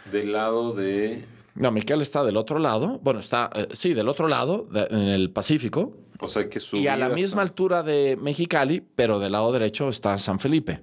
del 0.09 0.31
lado 0.31 0.71
de. 0.71 1.25
No, 1.55 1.69
Miguel 1.71 2.01
está 2.01 2.23
del 2.23 2.37
otro 2.37 2.59
lado. 2.59 2.99
Bueno, 3.03 3.19
está, 3.19 3.49
eh, 3.55 3.67
sí, 3.73 3.93
del 3.93 4.07
otro 4.07 4.29
lado, 4.29 4.67
de- 4.71 4.87
en 4.89 5.09
el 5.09 5.31
Pacífico. 5.31 5.97
O 6.19 6.29
sea, 6.29 6.47
que 6.49 6.61
y 6.71 6.87
a 6.87 6.95
la 6.95 7.09
misma 7.09 7.41
altura 7.41 7.83
de 7.83 8.17
Mexicali, 8.21 8.81
pero 8.95 9.19
del 9.19 9.33
lado 9.33 9.51
derecho 9.51 9.89
está 9.89 10.17
San 10.17 10.39
Felipe. 10.39 10.81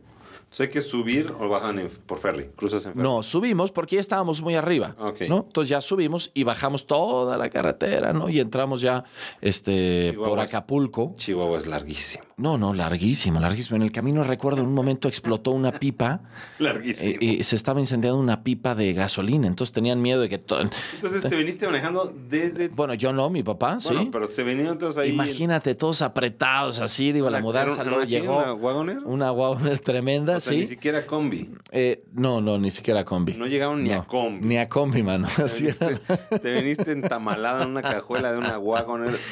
Sea, 0.50 0.66
hay 0.66 0.72
que 0.72 0.80
subir 0.80 1.32
o 1.38 1.48
bajan 1.48 1.78
en- 1.78 1.88
por 1.88 2.18
ferry. 2.18 2.50
Cruzas 2.56 2.84
en 2.84 2.92
ferry. 2.94 3.02
No, 3.04 3.22
subimos 3.22 3.70
porque 3.70 3.94
ya 3.96 4.00
estábamos 4.00 4.40
muy 4.42 4.56
arriba. 4.56 4.96
Ok. 4.98 5.22
¿no? 5.28 5.44
Entonces 5.46 5.68
ya 5.70 5.80
subimos 5.80 6.30
y 6.34 6.42
bajamos 6.44 6.86
toda 6.88 7.38
la 7.38 7.48
carretera, 7.50 8.12
¿no? 8.12 8.28
Y 8.28 8.40
entramos 8.40 8.80
ya 8.80 9.04
este, 9.40 10.12
por. 10.14 10.40
Acapulco. 10.40 11.14
Chihuahua 11.16 11.58
es 11.58 11.66
larguísimo. 11.66 12.24
No, 12.36 12.56
no, 12.58 12.72
larguísimo, 12.74 13.38
larguísimo. 13.40 13.76
En 13.76 13.82
el 13.82 13.92
camino 13.92 14.24
recuerdo 14.24 14.62
en 14.62 14.66
un 14.68 14.74
momento 14.74 15.06
explotó 15.08 15.50
una 15.52 15.72
pipa 15.72 16.20
Larguísimo. 16.58 17.10
eh, 17.10 17.18
y 17.38 17.44
se 17.44 17.54
estaba 17.56 17.78
incendiando 17.80 18.18
una 18.18 18.42
pipa 18.42 18.74
de 18.74 18.92
gasolina. 18.94 19.46
Entonces 19.46 19.72
tenían 19.72 20.00
miedo 20.02 20.20
de 20.20 20.28
que... 20.28 20.38
to- 20.38 20.58
Entonces 20.94 21.22
te 21.22 21.36
viniste 21.36 21.66
manejando 21.66 22.12
desde. 22.28 22.68
Bueno, 22.68 22.94
yo 22.94 23.12
no, 23.12 23.28
mi 23.30 23.42
papá, 23.42 23.78
Bueno, 23.84 24.00
sí. 24.02 24.08
pero 24.10 24.26
se 24.26 24.42
venían 24.42 24.78
todos 24.78 24.96
ahí. 24.98 25.10
Imagínate, 25.10 25.74
todos 25.74 26.02
apretados 26.02 26.80
así, 26.80 27.12
digo, 27.12 27.28
la, 27.30 27.40
mudanza 27.40 27.84
luego 27.84 28.04
llegó. 28.04 28.38
¿Una 28.38 28.54
Wagoner? 28.54 28.98
Una 29.04 29.32
Wagoner 29.32 29.78
tremenda, 29.78 30.39
O 30.40 30.42
sea, 30.42 30.52
sí. 30.54 30.60
ni 30.60 30.66
siquiera 30.66 31.06
combi. 31.06 31.50
Eh, 31.70 32.02
no, 32.12 32.40
no, 32.40 32.58
ni 32.58 32.70
siquiera 32.70 33.04
combi. 33.04 33.34
No 33.34 33.46
llegaron 33.46 33.84
ni 33.84 33.92
a 33.92 34.02
combi. 34.04 34.44
Ni 34.46 34.58
a 34.58 34.68
combi, 34.68 35.02
mano. 35.02 35.28
Así 35.36 35.64
Te 35.64 35.70
era. 35.70 35.86
viniste, 35.88 36.38
te 36.40 36.52
viniste 36.52 36.92
entamalado 36.92 37.62
en 37.62 37.70
una 37.70 37.82
cajuela 37.82 38.32
de 38.32 38.38
una 38.38 38.58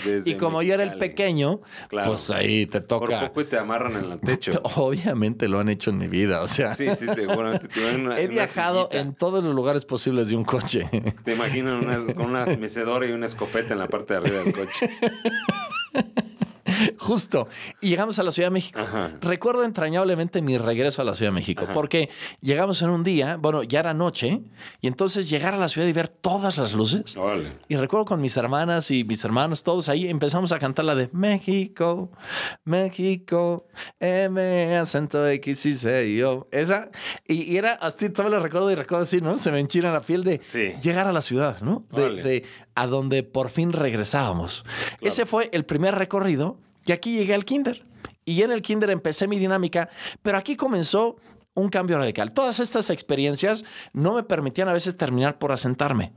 desde 0.05 0.29
Y 0.31 0.35
como 0.37 0.62
yo 0.62 0.75
era 0.75 0.85
el 0.85 0.99
pequeño, 0.99 1.61
Claro. 1.88 2.11
pues 2.11 2.31
ahí 2.31 2.66
te 2.66 2.81
Por 2.81 3.09
toca. 3.09 3.21
poco 3.21 3.40
y 3.40 3.44
te 3.47 3.57
amarran 3.59 3.92
en 4.05 4.12
el 4.12 4.21
techo. 4.21 4.53
Obviamente 4.77 5.49
lo 5.49 5.61
han 5.61 5.68
hecho 5.68 5.90
en 5.90 5.99
mi 5.99 6.09
vida, 6.09 6.42
o 6.42 6.47
sea. 6.47 6.75
Sí, 6.75 6.88
sí, 6.97 7.07
seguramente. 7.14 7.68
Te 7.68 7.81
imaginan 7.81 8.07
una- 8.07 8.18
He 8.21 8.25
en 8.25 8.31
viajado 8.31 8.88
en 8.92 9.14
todos 9.14 9.42
los 9.42 9.55
lugares 9.55 9.85
posibles 9.85 10.29
de 10.29 10.37
un 10.37 10.44
coche. 10.44 10.88
Te 11.25 11.33
imaginan 11.35 11.85
una- 11.87 12.14
con 12.14 12.27
una 12.27 12.44
mecedora 12.47 13.07
y 13.07 13.12
una 13.12 13.27
escopeta 13.27 13.73
en 13.73 13.79
la 13.79 13.88
parte 13.88 14.14
de 14.14 14.18
arriba 14.21 14.42
del 14.42 14.53
coche. 14.53 14.90
Justo. 16.99 17.49
Y 17.81 17.88
llegamos 17.88 18.19
a 18.19 18.23
la 18.23 18.33
Ciudad 18.33 18.49
de 18.49 18.53
México. 18.55 18.79
Ajá. 18.81 19.12
Recuerdo 19.21 19.64
entrañablemente 19.64 20.43
mi 20.43 20.59
regreso 20.59 21.03
a 21.03 21.05
la 21.05 21.14
Ciudad 21.14 21.31
de 21.33 21.35
México, 21.37 21.67
porque 21.75 22.09
llegamos 22.41 22.83
en 22.83 22.91
un 22.91 23.05
día, 23.05 23.37
bueno, 23.37 23.62
ya 23.62 23.81
era 23.81 23.95
noche, 23.95 24.43
y 24.81 24.87
entonces 24.87 25.29
llegar 25.31 25.55
a 25.55 25.59
la 25.59 25.69
ciudad 25.69 25.87
y 25.87 25.93
ver 25.93 26.09
todas 26.09 26.59
las 26.59 26.73
luces. 26.73 27.17
Y 27.69 27.77
recuerdo 27.77 28.05
con 28.05 28.21
mis 28.21 28.37
hermanas 28.37 28.91
y 28.91 29.05
mis 29.05 29.25
hermanos, 29.25 29.62
todos 29.62 29.88
ahí, 29.88 30.09
empezamos 30.09 30.53
a 30.53 30.59
cantar 30.59 30.85
la 30.85 30.95
de 30.95 31.09
México, 31.12 32.11
México, 32.64 33.67
M, 34.01 34.77
acento 34.77 35.27
X 35.29 35.67
y 35.67 35.75
C, 35.75 36.14
yo. 36.17 36.49
Esa, 36.53 36.91
y, 37.27 37.53
y 37.53 37.57
era 37.57 37.73
así, 37.73 38.11
todavía 38.11 38.38
lo 38.38 38.43
recuerdo 38.43 38.71
y 38.71 38.75
recuerdo 38.75 39.05
así, 39.05 39.21
¿no? 39.21 39.38
Se 39.38 39.51
me 39.53 39.59
enchina 39.59 39.91
la 39.93 40.01
piel 40.03 40.25
de 40.25 40.41
Sí. 40.49 40.73
llegar 40.83 41.07
a 41.07 41.12
la 41.12 41.23
ciudad, 41.23 41.61
¿no? 41.61 41.85
De 41.91 42.45
a 42.75 42.87
donde 42.87 43.23
por 43.25 43.49
fin 43.51 43.73
regresábamos. 43.73 44.64
Ese 45.01 45.27
fue 45.27 45.49
el 45.53 45.64
primer 45.64 45.95
recorrido 45.97 46.59
y 46.87 46.93
aquí 46.93 47.17
llegué 47.17 47.35
al 47.35 47.45
kinder. 47.45 47.85
Y 48.25 48.43
en 48.43 48.51
el 48.53 48.62
kinder 48.62 48.91
empecé 48.91 49.27
mi 49.27 49.38
dinámica, 49.38 49.88
pero 50.23 50.37
aquí 50.38 50.57
comenzó 50.57 51.17
un 51.55 51.69
cambio 51.71 51.99
radical. 51.99 52.33
Todas 52.33 52.61
estas 52.61 52.91
experiencias 52.91 53.64
no 53.93 54.14
me 54.14 54.23
permitían 54.23 54.69
a 54.69 54.73
veces 54.73 54.97
terminar 54.97 55.38
por 55.38 55.53
asentarme. 55.53 56.12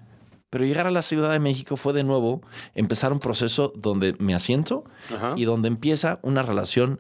Pero 0.50 0.66
llegar 0.66 0.86
a 0.86 0.92
la 0.92 1.02
Ciudad 1.02 1.32
de 1.32 1.40
México 1.40 1.78
fue 1.78 1.94
de 1.94 2.04
nuevo 2.04 2.42
empezar 2.76 3.14
un 3.14 3.20
proceso 3.20 3.72
donde 3.76 4.16
me 4.20 4.36
asiento 4.36 4.84
Ajá. 5.14 5.34
y 5.38 5.46
donde 5.46 5.70
empieza 5.70 6.20
una 6.24 6.44
relación 6.44 7.00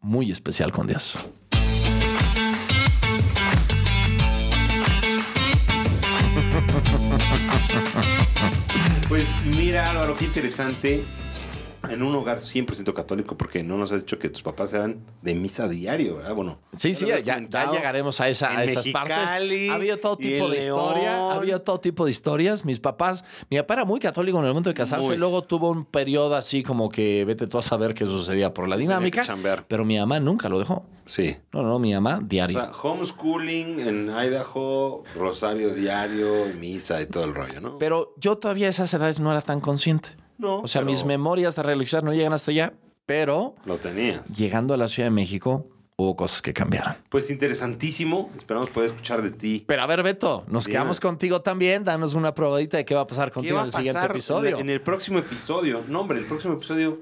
muy 0.00 0.32
especial 0.32 0.72
con 0.72 0.88
Dios. 0.88 1.16
Pues 9.08 9.28
mira, 9.44 9.90
Álvaro, 9.90 10.14
qué 10.16 10.24
interesante. 10.24 11.04
En 11.90 12.02
un 12.02 12.14
hogar 12.14 12.38
100% 12.38 12.92
católico, 12.92 13.36
porque 13.36 13.62
no 13.62 13.76
nos 13.76 13.90
has 13.92 14.02
dicho 14.02 14.18
que 14.18 14.28
tus 14.28 14.42
papás 14.42 14.72
eran 14.72 15.00
de 15.22 15.34
misa 15.34 15.68
diario, 15.68 16.18
¿verdad? 16.18 16.34
Bueno, 16.34 16.58
Sí, 16.76 16.94
sí, 16.94 17.06
ya, 17.06 17.38
llegaremos 17.70 18.20
a, 18.20 18.28
esa, 18.28 18.56
a 18.56 18.64
esas 18.64 18.86
partes. 18.88 19.16
Mexicali 19.16 19.68
Ha 19.68 19.74
habido 19.74 19.96
todo 19.98 20.16
tipo 20.16 20.48
de 20.48 20.58
historia, 20.60 21.02
León. 21.16 21.32
ha 21.32 21.34
habido 21.34 21.60
todo 21.62 21.80
tipo 21.80 22.04
de 22.04 22.10
historias. 22.10 22.64
Mis 22.64 22.78
papás, 22.80 23.24
mi 23.50 23.56
papá 23.58 23.74
era 23.74 23.84
muy 23.84 23.98
católico 24.00 24.38
en 24.38 24.44
el 24.44 24.50
momento 24.50 24.70
de 24.70 24.74
casarse, 24.74 25.06
Muy. 25.08 25.16
luego 25.16 25.42
tuvo 25.42 25.70
un 25.70 25.84
periodo 25.84 26.34
así 26.36 26.62
como 26.62 26.88
que 26.88 27.24
vete 27.24 27.46
tú 27.46 27.58
a 27.58 27.62
saber 27.62 27.94
qué 27.94 28.04
sucedía 28.04 28.54
por 28.54 28.68
la 28.68 28.76
dinámica, 28.76 29.24
pero 29.68 29.84
mi 29.84 29.98
mamá 29.98 30.20
nunca 30.20 30.48
lo 30.48 30.58
dejó. 30.58 30.84
Sí. 31.04 31.36
No, 31.52 31.62
no, 31.62 31.78
mi 31.80 31.92
mamá 31.92 32.20
O 32.22 32.26
diario. 32.26 32.60
sea, 32.60 32.70
homeschooling 32.80 33.80
en 33.80 34.08
Idaho, 34.08 35.02
rosario 35.16 35.74
diario, 35.74 36.46
misa 36.58 37.00
y 37.02 37.06
todo 37.06 37.24
el 37.24 37.34
rollo, 37.34 37.60
¿no? 37.60 37.78
pero 37.78 38.14
yo 38.18 38.36
todavía 38.38 38.68
a 38.68 38.70
esas 38.70 38.92
edades 38.94 39.20
no 39.20 39.30
era 39.30 39.42
tan 39.42 39.60
consciente. 39.60 40.10
No, 40.42 40.58
O 40.58 40.68
sea, 40.68 40.80
pero- 40.82 40.90
mis 40.90 41.04
memorias 41.06 41.54
de 41.56 41.62
religiosidad 41.62 42.02
no 42.02 42.12
llegan 42.12 42.32
hasta 42.32 42.50
allá, 42.50 42.74
pero 43.06 43.54
Lo 43.64 43.78
tenías. 43.78 44.26
llegando 44.28 44.74
a 44.74 44.76
la 44.76 44.88
Ciudad 44.88 45.06
de 45.06 45.12
México 45.14 45.68
hubo 45.96 46.16
cosas 46.16 46.42
que 46.42 46.52
cambiaron. 46.52 46.94
Pues 47.10 47.30
interesantísimo. 47.30 48.30
Esperamos 48.36 48.70
poder 48.70 48.88
escuchar 48.90 49.22
de 49.22 49.30
ti. 49.30 49.62
Pero 49.68 49.82
a 49.82 49.86
ver, 49.86 50.02
Beto, 50.02 50.44
nos 50.48 50.66
quedamos 50.66 50.98
contigo 50.98 51.42
también. 51.42 51.84
Danos 51.84 52.14
una 52.14 52.34
probadita 52.34 52.76
de 52.76 52.84
qué 52.84 52.94
va 52.96 53.02
a 53.02 53.06
pasar 53.06 53.28
¿Qué 53.28 53.34
contigo 53.34 53.58
en 53.60 53.66
el 53.66 53.72
siguiente 53.72 54.04
episodio. 54.04 54.58
En 54.58 54.68
el 54.68 54.80
próximo 54.80 55.18
episodio. 55.20 55.84
No, 55.86 56.00
hombre, 56.00 56.18
el 56.18 56.24
próximo 56.24 56.54
episodio 56.54 57.00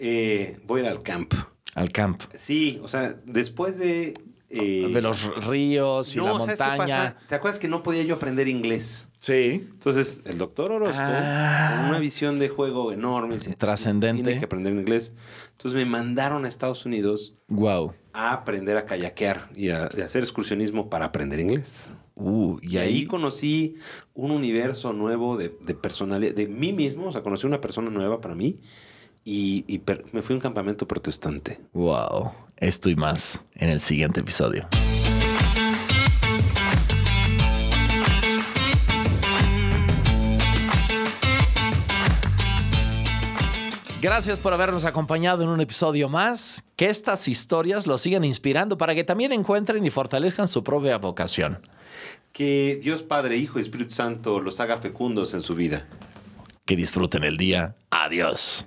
eh, 0.00 0.58
voy 0.66 0.80
a 0.80 0.84
ir 0.84 0.90
al 0.90 1.02
camp. 1.02 1.32
Al 1.76 1.92
camp. 1.92 2.22
Sí, 2.36 2.80
o 2.82 2.88
sea, 2.88 3.14
después 3.24 3.78
de 3.78 4.14
Eh, 4.52 4.88
De 4.92 5.00
los 5.00 5.22
ríos 5.46 6.14
y 6.16 6.18
la 6.18 6.24
¿sabes 6.32 6.58
qué 6.58 6.64
montaña. 6.64 6.76
pasa? 6.76 7.16
¿Te 7.28 7.34
acuerdas 7.36 7.60
que 7.60 7.68
no 7.68 7.84
podía 7.84 8.02
yo 8.02 8.16
aprender 8.16 8.48
inglés? 8.48 9.08
Sí. 9.16 9.68
Entonces, 9.70 10.22
el 10.24 10.38
doctor 10.38 10.72
Orozco, 10.72 10.96
Ah. 11.00 11.76
con 11.78 11.90
una 11.90 11.98
visión 12.00 12.38
de 12.40 12.48
juego 12.48 12.90
enorme, 12.92 13.36
Trascendente. 13.36 14.24
Tiene 14.24 14.38
que 14.40 14.44
aprender 14.46 14.72
inglés. 14.74 15.14
Entonces 15.52 15.76
me 15.78 15.84
mandaron 15.88 16.44
a 16.44 16.48
Estados 16.48 16.84
Unidos 16.84 17.34
Wow. 17.48 17.92
a 18.12 18.32
aprender 18.32 18.76
a 18.76 18.86
kayakear 18.86 19.50
y 19.54 19.68
a, 19.68 19.84
a 19.84 19.86
hacer 20.04 20.22
excursionismo 20.24 20.90
para 20.90 21.04
aprender 21.04 21.38
inglés. 21.38 21.90
Uh, 22.16 22.58
y 22.60 22.74
Y 22.74 22.78
ahí 22.78 22.88
ahí. 22.96 23.06
conocí 23.06 23.76
un 24.14 24.32
universo 24.32 24.92
nuevo 24.92 25.36
de, 25.36 25.50
de 25.64 25.74
personalidad, 25.74 26.34
de 26.34 26.48
mí 26.48 26.72
mismo, 26.72 27.06
o 27.06 27.12
sea, 27.12 27.22
conocí 27.22 27.46
una 27.46 27.60
persona 27.60 27.88
nueva 27.88 28.20
para 28.20 28.34
mí 28.34 28.58
y, 29.24 29.64
y 29.68 29.78
per- 29.78 30.04
me 30.12 30.22
fui 30.22 30.34
a 30.34 30.36
un 30.36 30.40
campamento 30.40 30.88
protestante. 30.88 31.60
Wow. 31.72 32.32
Esto 32.60 32.90
y 32.90 32.96
más 32.96 33.42
en 33.54 33.70
el 33.70 33.80
siguiente 33.80 34.20
episodio. 34.20 34.68
Gracias 44.02 44.38
por 44.38 44.52
habernos 44.52 44.84
acompañado 44.84 45.42
en 45.42 45.48
un 45.48 45.60
episodio 45.60 46.08
más. 46.10 46.64
Que 46.76 46.86
estas 46.86 47.28
historias 47.28 47.86
los 47.86 48.02
sigan 48.02 48.24
inspirando 48.24 48.76
para 48.76 48.94
que 48.94 49.04
también 49.04 49.32
encuentren 49.32 49.84
y 49.84 49.90
fortalezcan 49.90 50.46
su 50.46 50.62
propia 50.62 50.98
vocación. 50.98 51.60
Que 52.32 52.78
Dios 52.82 53.02
Padre, 53.02 53.36
Hijo 53.36 53.58
y 53.58 53.62
Espíritu 53.62 53.94
Santo 53.94 54.40
los 54.40 54.60
haga 54.60 54.78
fecundos 54.78 55.32
en 55.32 55.40
su 55.40 55.54
vida. 55.54 55.86
Que 56.66 56.76
disfruten 56.76 57.24
el 57.24 57.36
día. 57.36 57.74
Adiós. 57.90 58.66